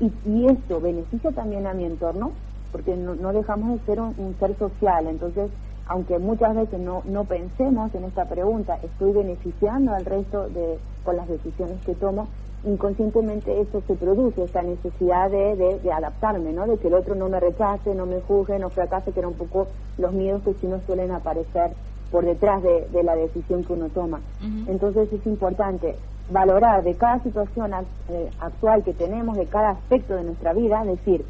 y, 0.00 0.12
y 0.30 0.46
eso 0.46 0.80
beneficia 0.82 1.30
también 1.32 1.66
a 1.66 1.72
mi 1.72 1.84
entorno, 1.84 2.32
porque 2.70 2.94
no, 2.94 3.14
no 3.14 3.32
dejamos 3.32 3.80
de 3.80 3.86
ser 3.86 4.00
un 4.02 4.36
ser 4.38 4.54
social. 4.58 5.06
Entonces, 5.06 5.50
aunque 5.88 6.18
muchas 6.18 6.54
veces 6.54 6.78
no, 6.80 7.02
no 7.06 7.24
pensemos 7.24 7.94
en 7.94 8.04
esta 8.04 8.26
pregunta, 8.26 8.78
¿estoy 8.82 9.12
beneficiando 9.12 9.94
al 9.94 10.04
resto 10.04 10.48
de, 10.50 10.78
con 11.02 11.16
las 11.16 11.28
decisiones 11.28 11.80
que 11.84 11.94
tomo? 11.94 12.28
Inconscientemente 12.64 13.60
eso 13.60 13.82
se 13.86 13.94
produce, 13.94 14.44
esa 14.44 14.62
necesidad 14.62 15.30
de, 15.30 15.78
de, 15.82 15.92
adaptarme, 15.92 16.52
¿no? 16.52 16.66
De 16.66 16.76
que 16.76 16.88
el 16.88 16.94
otro 16.94 17.14
no 17.14 17.28
me 17.28 17.40
rechace, 17.40 17.94
no 17.94 18.04
me 18.04 18.20
juzgue, 18.20 18.58
no 18.58 18.68
fracase, 18.68 19.12
que 19.12 19.20
eran 19.20 19.32
un 19.32 19.38
poco 19.38 19.68
los 19.96 20.12
miedos 20.12 20.42
que 20.42 20.54
sí 20.54 20.66
nos 20.66 20.82
suelen 20.82 21.10
aparecer 21.10 21.70
por 22.10 22.24
detrás 22.24 22.62
de, 22.62 23.02
la 23.02 23.16
decisión 23.16 23.64
que 23.64 23.72
uno 23.72 23.88
toma. 23.88 24.20
Entonces 24.66 25.12
es 25.12 25.24
importante 25.26 25.94
valorar 26.30 26.82
de 26.82 26.94
cada 26.94 27.22
situación 27.22 27.72
eh, 28.08 28.30
actual 28.40 28.82
que 28.82 28.92
tenemos, 28.92 29.36
de 29.36 29.46
cada 29.46 29.70
aspecto 29.70 30.14
de 30.14 30.24
nuestra 30.24 30.52
vida, 30.52 30.84
decir, 30.84 31.24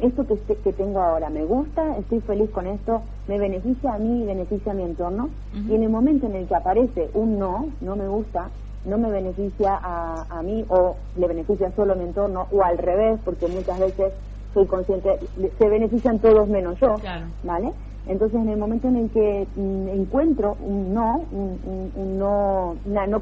esto 0.00 0.26
que, 0.26 0.36
que 0.56 0.72
tengo 0.72 1.00
ahora 1.00 1.30
me 1.30 1.44
gusta, 1.44 1.96
estoy 1.98 2.20
feliz 2.20 2.50
con 2.50 2.66
esto, 2.66 3.02
me 3.28 3.38
beneficia 3.38 3.94
a 3.94 3.98
mí 3.98 4.22
y 4.22 4.26
beneficia 4.26 4.72
a 4.72 4.74
mi 4.74 4.82
entorno. 4.82 5.30
Y 5.68 5.74
en 5.74 5.82
el 5.82 5.88
momento 5.88 6.26
en 6.26 6.34
el 6.34 6.46
que 6.46 6.54
aparece 6.54 7.08
un 7.14 7.38
no, 7.38 7.68
no 7.80 7.96
me 7.96 8.06
gusta, 8.06 8.50
no 8.84 8.98
me 8.98 9.10
beneficia 9.10 9.78
a, 9.82 10.26
a 10.28 10.42
mí 10.42 10.64
o 10.68 10.96
le 11.16 11.26
beneficia 11.26 11.72
solo 11.74 11.94
a 11.94 11.96
mi 11.96 12.04
entorno 12.04 12.46
o 12.52 12.62
al 12.62 12.78
revés, 12.78 13.18
porque 13.24 13.48
muchas 13.48 13.78
veces 13.78 14.12
soy 14.54 14.66
consciente, 14.66 15.18
se 15.58 15.68
benefician 15.68 16.18
todos 16.18 16.48
menos 16.48 16.78
yo, 16.80 16.96
¿vale? 17.42 17.72
Entonces, 18.08 18.40
en 18.40 18.48
el 18.48 18.56
momento 18.56 18.86
en 18.86 18.96
el 18.96 19.10
que 19.10 19.48
mm, 19.56 19.88
encuentro 19.88 20.56
un 20.60 20.94
no, 20.94 21.24
un, 21.32 22.18
no, 22.18 22.76
una 22.84 23.06
no 23.08 23.20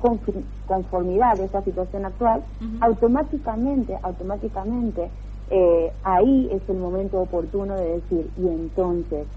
conformidad 0.67 1.39
de 1.39 1.47
esta 1.47 1.63
situación 1.63 2.05
actual, 2.05 2.43
automáticamente, 2.81 3.97
automáticamente 4.03 5.09
eh, 5.51 5.93
ahí 6.03 6.49
es 6.53 6.69
el 6.69 6.77
momento 6.77 7.21
oportuno 7.21 7.77
de 7.77 8.01
decir, 8.01 8.33
y 8.37 8.49
entonces, 8.49 9.29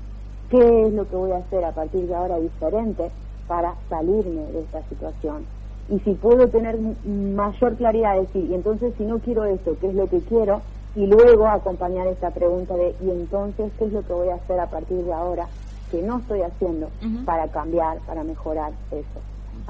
¿qué 0.49 0.83
es 0.83 0.93
lo 0.93 1.07
que 1.07 1.15
voy 1.15 1.31
a 1.31 1.37
hacer 1.37 1.63
a 1.65 1.73
partir 1.73 2.07
de 2.07 2.15
ahora 2.15 2.39
diferente 2.39 3.11
para 3.47 3.75
salirme 3.89 4.51
de 4.51 4.61
esta 4.61 4.83
situación? 4.83 5.47
Y 5.89 5.99
si 5.99 6.15
puedo 6.15 6.49
tener 6.49 6.77
mayor 7.05 7.77
claridad, 7.77 8.15
de 8.15 8.21
decir, 8.21 8.43
y 8.45 8.53
entonces 8.53 8.93
si 8.97 9.05
no 9.05 9.19
quiero 9.19 9.45
esto, 9.45 9.77
¿qué 9.79 9.87
es 9.87 9.95
lo 9.95 10.07
que 10.09 10.21
quiero? 10.23 10.63
Y 10.95 11.05
luego 11.07 11.47
acompañar 11.47 12.07
esta 12.07 12.31
pregunta 12.31 12.75
de, 12.75 12.95
y 12.99 13.09
entonces, 13.11 13.71
¿qué 13.77 13.85
es 13.85 13.93
lo 13.93 14.03
que 14.03 14.13
voy 14.13 14.29
a 14.29 14.35
hacer 14.35 14.59
a 14.59 14.69
partir 14.69 15.03
de 15.03 15.13
ahora 15.13 15.49
que 15.89 16.01
no 16.01 16.19
estoy 16.19 16.41
haciendo 16.41 16.91
para 17.23 17.49
cambiar, 17.49 18.01
para 18.05 18.23
mejorar 18.23 18.73
eso? 18.91 19.21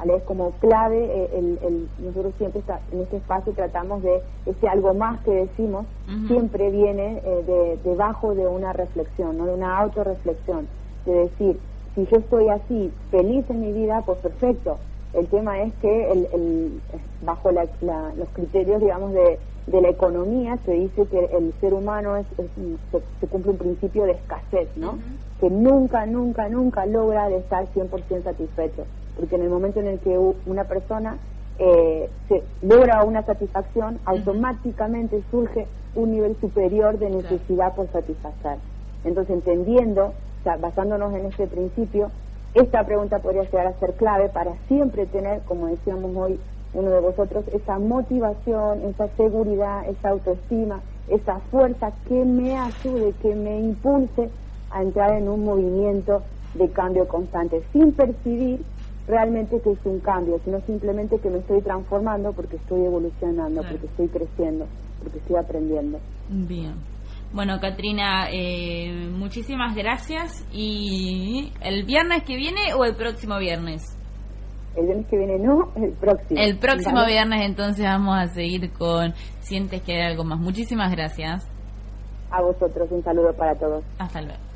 Es 0.06 0.24
como 0.24 0.52
clave, 0.52 1.06
eh, 1.06 1.30
el, 1.34 1.90
nosotros 2.00 2.34
siempre 2.38 2.62
en 2.92 3.02
este 3.02 3.18
espacio 3.18 3.52
tratamos 3.54 4.04
de 4.04 4.22
ese 4.46 4.68
algo 4.70 4.94
más 4.94 5.20
que 5.22 5.32
decimos, 5.32 5.86
siempre 6.28 6.70
viene 6.70 7.22
eh, 7.26 7.44
de, 7.46 7.90
debajo 7.90 8.36
de 8.36 8.48
una 8.48 8.74
reflexión, 8.74 9.38
¿no? 9.38 9.48
de 9.48 9.56
una 9.56 9.78
autorreflexión, 9.80 10.68
de 11.06 11.14
decir, 11.14 11.60
si 11.96 12.06
yo 12.06 12.18
estoy 12.18 12.48
así, 12.48 12.92
feliz 13.10 13.50
en 13.50 13.60
mi 13.60 13.74
vida, 13.74 14.04
pues 14.06 14.20
perfecto. 14.20 14.78
El 15.14 15.28
tema 15.28 15.62
es 15.62 15.74
que 15.82 16.12
el, 16.12 16.80
bajo 17.24 17.52
los 17.52 18.30
criterios, 18.34 18.80
digamos, 18.80 19.14
de, 19.14 19.40
de, 19.66 19.82
la 19.82 19.90
economía 19.90 20.58
se 20.64 20.74
dice 20.74 21.06
que 21.08 21.26
el 21.26 21.54
ser 21.60 21.74
humano 21.74 22.16
es, 22.18 22.28
se, 23.20 23.28
cumple 23.28 23.52
un 23.52 23.58
principio 23.58 24.04
de 24.04 24.12
escasez, 24.12 24.70
¿no? 24.76 25.00
Que 25.40 25.50
nunca, 25.50 26.06
nunca, 26.06 26.50
nunca 26.50 26.86
logra 26.86 27.30
de 27.30 27.38
estar 27.38 27.66
100% 27.74 28.24
satisfecho 28.24 28.86
porque 29.18 29.36
en 29.36 29.42
el 29.42 29.50
momento 29.50 29.80
en 29.80 29.88
el 29.88 30.00
que 30.00 30.18
una 30.46 30.64
persona 30.66 31.18
eh, 31.60 32.10
se 32.28 32.44
logra 32.62 33.04
una 33.04 33.24
satisfacción, 33.24 34.00
automáticamente 34.06 35.24
surge 35.32 35.68
un 35.96 36.12
nivel 36.12 36.36
superior 36.40 37.00
de 37.00 37.10
necesidad 37.10 37.76
por 37.76 37.92
satisfacer. 37.92 38.58
Entonces, 39.04 39.36
entendiendo, 39.36 40.06
o 40.06 40.44
sea, 40.44 40.58
basándonos 40.58 41.14
en 41.16 41.26
este 41.26 41.48
principio, 41.48 42.12
esta 42.54 42.84
pregunta 42.86 43.20
podría 43.20 43.44
llegar 43.44 43.68
a 43.68 43.80
ser 43.80 43.94
clave 43.94 44.30
para 44.30 44.54
siempre 44.68 45.06
tener, 45.08 45.42
como 45.42 45.68
decíamos 45.68 46.16
hoy 46.16 46.40
uno 46.74 46.92
de 46.92 47.00
vosotros, 47.00 47.46
esa 47.54 47.80
motivación, 47.80 48.82
esa 48.84 49.08
seguridad, 49.16 49.88
esa 49.88 50.10
autoestima, 50.10 50.82
esa 51.08 51.40
fuerza 51.52 51.92
que 52.08 52.26
me 52.26 52.58
ayude, 52.58 53.14
que 53.22 53.34
me 53.36 53.60
impulse 53.60 54.30
a 54.70 54.84
entrar 54.84 55.14
en 55.14 55.30
un 55.30 55.44
movimiento 55.44 56.22
de 56.54 56.70
cambio 56.70 57.08
constante, 57.08 57.64
sin 57.72 57.94
percibir 57.94 58.64
realmente 59.08 59.60
que 59.62 59.72
es 59.72 59.80
un 59.86 60.00
cambio, 60.00 60.40
sino 60.44 60.60
simplemente 60.62 61.18
que 61.20 61.30
me 61.30 61.40
estoy 61.40 61.62
transformando 61.62 62.34
porque 62.34 62.58
estoy 62.58 62.86
evolucionando, 62.86 63.62
porque 63.62 63.86
estoy 63.86 64.08
creciendo, 64.10 64.68
porque 65.02 65.18
estoy 65.20 65.38
aprendiendo. 65.38 66.00
Bien. 66.30 66.74
Bueno, 67.34 67.60
Katrina, 67.60 68.30
eh, 68.32 69.10
muchísimas 69.12 69.76
gracias. 69.76 70.46
¿Y 70.52 71.52
el 71.62 71.84
viernes 71.84 72.24
que 72.24 72.36
viene 72.36 72.74
o 72.78 72.86
el 72.86 72.96
próximo 72.96 73.38
viernes? 73.38 73.98
El 74.76 74.86
viernes 74.86 75.08
que 75.08 75.18
viene 75.18 75.40
no, 75.40 75.72
el 75.76 75.92
próximo. 75.94 76.40
El 76.40 76.58
próximo 76.58 77.06
viernes 77.06 77.46
entonces 77.46 77.86
vamos 77.86 78.16
a 78.16 78.28
seguir 78.28 78.72
con 78.74 79.14
Sientes 79.40 79.82
que 79.82 79.94
hay 79.94 80.12
algo 80.12 80.24
más. 80.24 80.40
Muchísimas 80.40 80.92
gracias. 80.92 81.50
A 82.30 82.42
vosotros, 82.42 82.90
un 82.92 83.04
saludo 83.04 83.34
para 83.34 83.56
todos. 83.56 83.84
Hasta 83.98 84.22
luego. 84.22 84.47